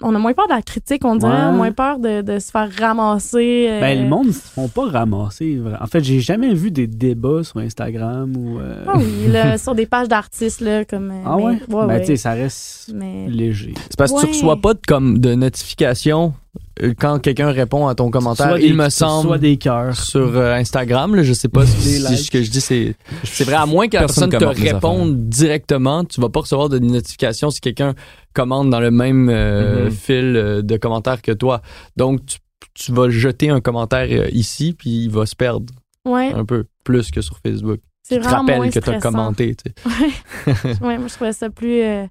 on 0.02 0.14
a 0.16 0.20
moins 0.20 0.34
peur 0.34 0.48
de 0.48 0.54
la 0.54 0.62
critique, 0.62 1.04
on 1.06 1.16
dirait, 1.16 1.32
Ouais. 1.48 1.52
moins 1.52 1.72
peur 1.72 1.98
de, 2.00 2.22
de 2.22 2.38
se 2.40 2.52
faire 2.52 2.70
ramasser. 2.80 3.68
euh, 3.70 3.80
Ben, 3.82 4.04
le 4.04 4.08
monde, 4.08 4.28
ils 4.28 4.34
se 4.34 4.48
font 4.48 4.68
pas 4.68 4.90
ramasser. 4.90 5.60
En 5.82 5.88
fait, 5.88 6.04
j'ai 6.04 6.20
jamais 6.20 6.54
vu 6.54 6.70
des 6.72 6.88
débats 6.88 7.44
sur 7.44 7.58
Instagram 7.58 8.36
ou. 8.38 8.60
euh, 8.60 8.86
Ah 8.88 8.94
oui, 8.98 9.28
là, 9.32 9.58
sur 9.58 9.74
des 9.76 9.86
pages 9.88 10.08
d'artistes, 10.08 10.62
là, 10.62 10.86
comme. 10.86 11.10
euh, 11.12 11.24
Ah 11.26 11.36
mais- 11.38 11.44
ouais? 11.44 11.60
ben, 11.68 11.86
ouais. 11.88 12.00
tu 12.02 12.08
sais, 12.08 12.16
ça 12.18 12.32
reste 12.34 12.92
Mais. 12.94 13.28
léger. 13.28 13.74
C'est 13.90 13.98
parce 13.98 14.12
que 14.14 14.22
tu 14.22 14.28
reçois 14.28 14.58
pas 14.58 14.74
de, 14.76 14.80
comme, 14.88 15.18
de 15.18 15.34
notification 15.36 16.34
euh, 16.82 16.94
quand 16.98 17.20
quelqu'un 17.20 17.52
répond 17.52 17.88
à 17.88 17.96
ton 17.96 18.10
commentaire. 18.12 18.50
Soit 18.50 18.60
il 18.60 18.72
des- 18.72 18.78
me 18.78 18.90
semble. 18.90 19.28
Soit 19.28 19.38
des 19.40 19.58
cœurs. 19.58 19.96
sur 19.98 20.36
euh, 20.38 20.54
Instagram, 20.54 21.16
là, 21.16 21.24
je 21.24 21.34
sais 21.34 21.50
pas 21.50 21.66
si, 21.66 22.00
ce 22.00 22.30
que 22.32 22.42
je 22.44 22.50
dis 22.52 22.62
c'est 22.62 22.96
c'est 23.24 23.44
vrai 23.44 23.56
à 23.56 23.66
moins 23.66 23.88
que 23.88 23.96
la 23.96 24.02
Personne 24.02 24.30
personne 24.30 24.54
te 24.56 24.62
réponde 24.62 25.28
directement, 25.30 26.04
tu 26.06 26.22
vas 26.22 26.30
pas 26.30 26.40
recevoir 26.42 26.70
de 26.70 26.80
notification 26.80 27.50
si 27.52 27.60
quelqu'un 27.62 27.94
commente 28.34 28.70
dans 28.70 28.80
le 28.80 28.92
même 28.92 29.30
euh, 29.30 29.86
Mhm. 29.86 29.92
fil 29.92 30.36
euh, 30.36 30.62
de 30.62 30.78
commentaires 30.78 31.22
que 31.22 31.32
toi. 31.32 31.62
Donc 31.98 32.26
tu, 32.26 32.38
tu 32.74 32.92
vas 32.92 33.10
jeter 33.10 33.50
un 33.50 33.62
commentaire 33.62 34.08
euh, 34.12 34.28
ici 34.32 34.74
puis 34.78 34.89
il 35.06 35.10
va 35.10 35.26
se 35.26 35.36
perdre 35.36 35.74
Ouais, 36.06 36.32
un 36.34 36.46
peu 36.46 36.65
plus 36.84 37.12
que 37.12 37.22
sur 37.22 37.38
Facebook. 37.39 37.80
c'est 38.04 38.15
Tu 38.15 38.22
te 38.22 38.28
vraiment 38.28 38.44
moins 38.44 38.56
rappelles 38.58 38.74
que 38.74 38.80
tu 38.80 38.89
as 38.89 39.00
commenté, 39.00 39.56
tu 39.56 39.72
sais. 39.72 40.78
Ouais, 40.82 40.98
moi, 40.98 41.08
je 41.08 41.13
trouvais 41.13 41.34
ça 41.34 41.50
plus. 41.50 41.82
euh, 41.82 42.06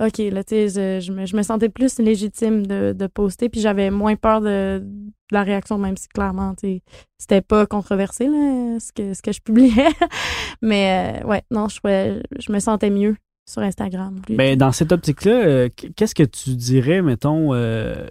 OK, 0.00 0.18
là, 0.18 0.42
tu 0.44 0.54
sais, 0.54 1.00
je, 1.00 1.06
je 1.06 1.12
me, 1.12 1.26
je 1.26 1.36
me 1.36 1.42
sentais 1.42 1.68
plus 1.68 1.98
légitime 1.98 2.66
de, 2.66 2.92
de 2.92 3.06
poster, 3.06 3.48
puis 3.48 3.60
j'avais 3.60 3.90
moins 3.90 4.16
peur 4.16 4.40
de, 4.40 4.80
de 4.82 5.12
la 5.30 5.42
réaction, 5.44 5.78
même 5.78 5.96
si 5.96 6.08
clairement, 6.08 6.54
tu 6.54 6.66
sais, 6.68 6.82
c'était 7.18 7.40
pas 7.40 7.66
controversé, 7.66 8.26
là, 8.26 8.78
ce 8.80 8.92
que, 8.92 9.14
ce 9.14 9.22
que 9.22 9.32
je 9.32 9.40
publiais. 9.40 9.88
Mais, 10.62 11.20
euh, 11.22 11.26
ouais, 11.26 11.42
non, 11.50 11.68
je, 11.68 11.76
trouvais, 11.78 12.22
je 12.38 12.50
me 12.52 12.58
sentais 12.58 12.90
mieux 12.90 13.16
sur 13.48 13.62
Instagram. 13.62 14.20
Plus- 14.24 14.36
Ben, 14.36 14.56
dans 14.56 14.72
cette 14.72 14.92
optique-là, 14.92 15.32
euh, 15.44 15.68
qu'est-ce 15.96 16.14
que 16.14 16.22
tu 16.22 16.54
dirais, 16.56 17.02
mettons, 17.02 17.52
euh, 17.54 18.06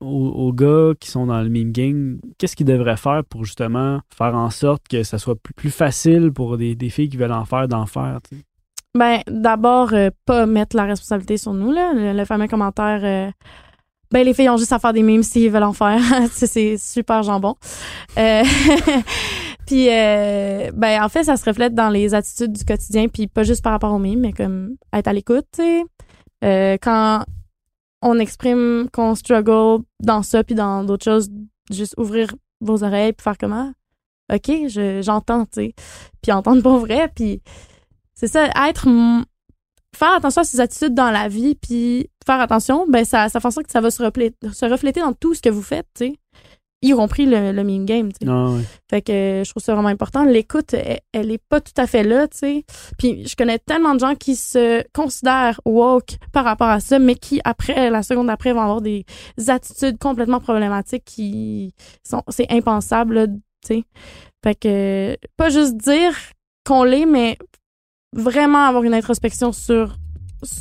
aux, 0.00 0.28
aux 0.28 0.52
gars 0.52 0.92
qui 1.00 1.10
sont 1.10 1.26
dans 1.26 1.40
le 1.42 1.48
meme 1.48 1.72
game? 1.72 2.18
Qu'est-ce 2.38 2.54
qu'ils 2.56 2.66
devraient 2.66 2.96
faire 2.96 3.22
pour 3.24 3.44
justement 3.44 4.00
faire 4.16 4.34
en 4.34 4.50
sorte 4.50 4.86
que 4.88 5.02
ça 5.02 5.18
soit 5.18 5.36
plus, 5.36 5.54
plus 5.54 5.70
facile 5.70 6.30
pour 6.32 6.56
des, 6.58 6.74
des 6.74 6.90
filles 6.90 7.08
qui 7.08 7.16
veulent 7.16 7.32
en 7.32 7.44
faire, 7.44 7.66
d'en 7.68 7.86
faire? 7.86 8.18
Ben, 8.96 9.20
d'abord, 9.28 9.92
euh, 9.92 10.10
pas 10.26 10.46
mettre 10.46 10.76
la 10.76 10.84
responsabilité 10.84 11.36
sur 11.38 11.52
nous, 11.54 11.72
là. 11.72 11.92
Le, 11.94 12.12
le 12.16 12.24
fameux 12.24 12.46
commentaire, 12.46 13.32
ben, 14.12 14.24
les 14.24 14.34
filles 14.34 14.50
ont 14.50 14.56
juste 14.56 14.72
à 14.72 14.78
faire 14.78 14.92
des 14.92 15.02
mimes 15.02 15.24
s'ils 15.24 15.50
veulent 15.50 15.62
en 15.64 15.72
faire. 15.72 15.98
c'est, 16.30 16.46
c'est 16.46 16.76
super 16.78 17.22
jambon. 17.24 17.56
Euh, 18.18 18.42
puis, 19.74 19.88
euh, 19.90 20.70
ben, 20.72 21.02
en 21.02 21.08
fait, 21.08 21.24
ça 21.24 21.36
se 21.36 21.44
reflète 21.44 21.74
dans 21.74 21.88
les 21.88 22.14
attitudes 22.14 22.52
du 22.52 22.64
quotidien, 22.64 23.08
puis 23.08 23.26
pas 23.26 23.42
juste 23.42 23.60
par 23.60 23.72
rapport 23.72 23.92
aux 23.92 23.98
mimes, 23.98 24.20
mais 24.20 24.32
comme 24.32 24.76
être 24.92 25.08
à 25.08 25.12
l'écoute, 25.12 25.46
tu 25.52 25.62
sais. 25.62 25.84
Euh, 26.44 26.76
quand 26.80 27.24
on 28.00 28.20
exprime 28.20 28.88
qu'on 28.92 29.16
struggle 29.16 29.82
dans 29.98 30.22
ça, 30.22 30.44
puis 30.44 30.54
dans 30.54 30.84
d'autres 30.84 31.02
choses, 31.02 31.28
juste 31.72 31.94
ouvrir 31.98 32.28
vos 32.60 32.84
oreilles, 32.84 33.14
puis 33.14 33.24
faire 33.24 33.36
comment? 33.36 33.72
OK, 34.32 34.68
je, 34.68 35.02
j'entends, 35.02 35.44
tu 35.46 35.54
sais. 35.54 35.74
Puis 36.22 36.30
entendre 36.30 36.62
pour 36.62 36.78
vrai, 36.78 37.10
puis 37.12 37.42
c'est 38.14 38.28
ça, 38.28 38.50
être 38.68 38.86
faire 39.96 40.12
attention 40.12 40.42
à 40.42 40.44
ses 40.44 40.60
attitudes 40.60 40.94
dans 40.94 41.10
la 41.10 41.26
vie 41.26 41.56
puis 41.56 42.08
faire 42.24 42.40
attention, 42.40 42.86
ben 42.88 43.04
ça 43.04 43.28
ça 43.28 43.40
fait 43.40 43.48
en 43.48 43.50
sorte 43.50 43.66
que 43.66 43.72
ça 43.72 43.80
va 43.80 43.90
se 43.90 44.04
refléter, 44.04 44.36
se 44.52 44.66
refléter 44.66 45.00
dans 45.00 45.14
tout 45.14 45.34
ce 45.34 45.42
que 45.42 45.50
vous 45.50 45.62
faites, 45.62 45.88
tu 45.96 46.06
sais. 46.06 46.18
Y 46.84 46.92
compris 46.92 47.24
le, 47.24 47.52
le 47.52 47.64
meme 47.64 47.86
game. 47.86 48.10
Ah 48.26 48.50
ouais. 48.50 48.60
Fait 48.90 49.00
que 49.00 49.12
euh, 49.12 49.44
je 49.44 49.50
trouve 49.50 49.62
ça 49.62 49.72
vraiment 49.72 49.88
important. 49.88 50.24
L'écoute, 50.24 50.74
elle, 50.74 51.00
elle 51.12 51.30
est 51.30 51.42
pas 51.48 51.62
tout 51.62 51.72
à 51.78 51.86
fait 51.86 52.04
là, 52.04 52.28
tu 52.28 52.36
sais. 52.36 52.64
Puis 52.98 53.26
je 53.26 53.34
connais 53.36 53.58
tellement 53.58 53.94
de 53.94 54.00
gens 54.00 54.14
qui 54.14 54.36
se 54.36 54.84
considèrent 54.92 55.60
woke 55.64 56.18
par 56.32 56.44
rapport 56.44 56.68
à 56.68 56.80
ça, 56.80 56.98
mais 56.98 57.14
qui 57.14 57.40
après 57.44 57.88
la 57.88 58.02
seconde 58.02 58.28
après 58.28 58.52
vont 58.52 58.60
avoir 58.60 58.82
des 58.82 59.06
attitudes 59.48 59.98
complètement 59.98 60.40
problématiques 60.40 61.04
qui 61.06 61.72
sont 62.06 62.22
c'est 62.28 62.52
impensable, 62.52 63.28
tu 63.66 63.76
sais. 63.76 63.84
Fait 64.44 64.54
que 64.54 65.16
pas 65.38 65.48
juste 65.48 65.78
dire 65.78 66.14
qu'on 66.66 66.84
l'est, 66.84 67.06
mais 67.06 67.38
vraiment 68.12 68.66
avoir 68.66 68.82
une 68.82 68.94
introspection 68.94 69.52
sur 69.52 69.96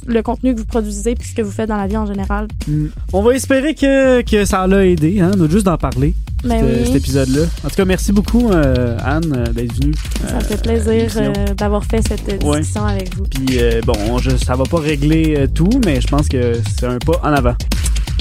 le 0.07 0.21
contenu 0.21 0.53
que 0.53 0.59
vous 0.59 0.65
produisez 0.65 1.15
puis 1.15 1.29
ce 1.29 1.35
que 1.35 1.41
vous 1.41 1.51
faites 1.51 1.69
dans 1.69 1.77
la 1.77 1.87
vie 1.87 1.97
en 1.97 2.05
général. 2.05 2.47
Mm. 2.67 2.85
On 3.13 3.21
va 3.21 3.33
espérer 3.35 3.75
que, 3.75 4.21
que 4.21 4.45
ça 4.45 4.65
l'a 4.67 4.85
aidé, 4.85 5.19
hein, 5.21 5.31
juste 5.49 5.65
d'en 5.65 5.77
parler, 5.77 6.13
Ben 6.43 6.59
cet, 6.59 6.63
oui. 6.79 6.85
cet 6.87 6.95
épisode-là. 6.95 7.41
En 7.65 7.69
tout 7.69 7.75
cas, 7.75 7.85
merci 7.85 8.11
beaucoup, 8.11 8.51
euh, 8.51 8.97
Anne, 9.03 9.33
euh, 9.35 9.53
d'être 9.53 9.73
venue. 9.79 9.93
Ça 10.27 10.35
me 10.35 10.39
fait 10.41 10.53
euh, 10.53 10.57
à 10.57 10.61
plaisir 10.61 11.11
euh, 11.17 11.53
d'avoir 11.55 11.83
fait 11.85 12.01
cette 12.07 12.43
Ouais. 12.43 12.59
discussion 12.59 12.85
avec 12.85 13.15
vous. 13.15 13.23
Puis, 13.23 13.59
euh, 13.59 13.81
bon, 13.85 14.17
je, 14.17 14.35
ça 14.37 14.55
va 14.55 14.63
pas 14.65 14.79
régler 14.79 15.45
tout, 15.53 15.69
mais 15.85 16.01
je 16.01 16.07
pense 16.07 16.27
que 16.27 16.53
c'est 16.77 16.85
un 16.85 16.97
pas 16.99 17.19
en 17.23 17.33
avant. 17.33 17.55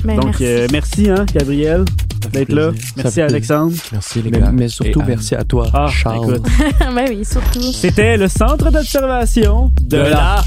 Ben, 0.04 0.16
Donc, 0.16 0.24
merci. 0.26 0.44
euh, 0.46 0.66
merci, 0.72 1.10
hein, 1.10 1.24
Gabriel, 1.32 1.84
d'être 2.32 2.52
là. 2.52 2.70
Merci, 2.96 3.14
fait 3.14 3.22
Alexandre. 3.22 3.72
Merci 3.92 4.22
les 4.22 4.30
Mais, 4.30 4.40
gars. 4.40 4.50
mais 4.52 4.68
surtout 4.68 4.98
Et 5.00 5.02
Anne. 5.02 5.08
merci 5.08 5.34
à 5.34 5.44
toi, 5.44 5.66
Ah, 5.72 5.86
Charles. 5.88 6.36
écoute. 6.36 6.46
ben 6.80 7.04
oui, 7.08 7.24
surtout. 7.24 7.72
C'était 7.72 8.16
le 8.16 8.28
centre 8.28 8.70
d'observation 8.70 9.70
de, 9.82 9.96
De 9.96 10.02
la 10.02 10.10
la. 10.10 10.44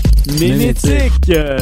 Euh, 1.29 1.57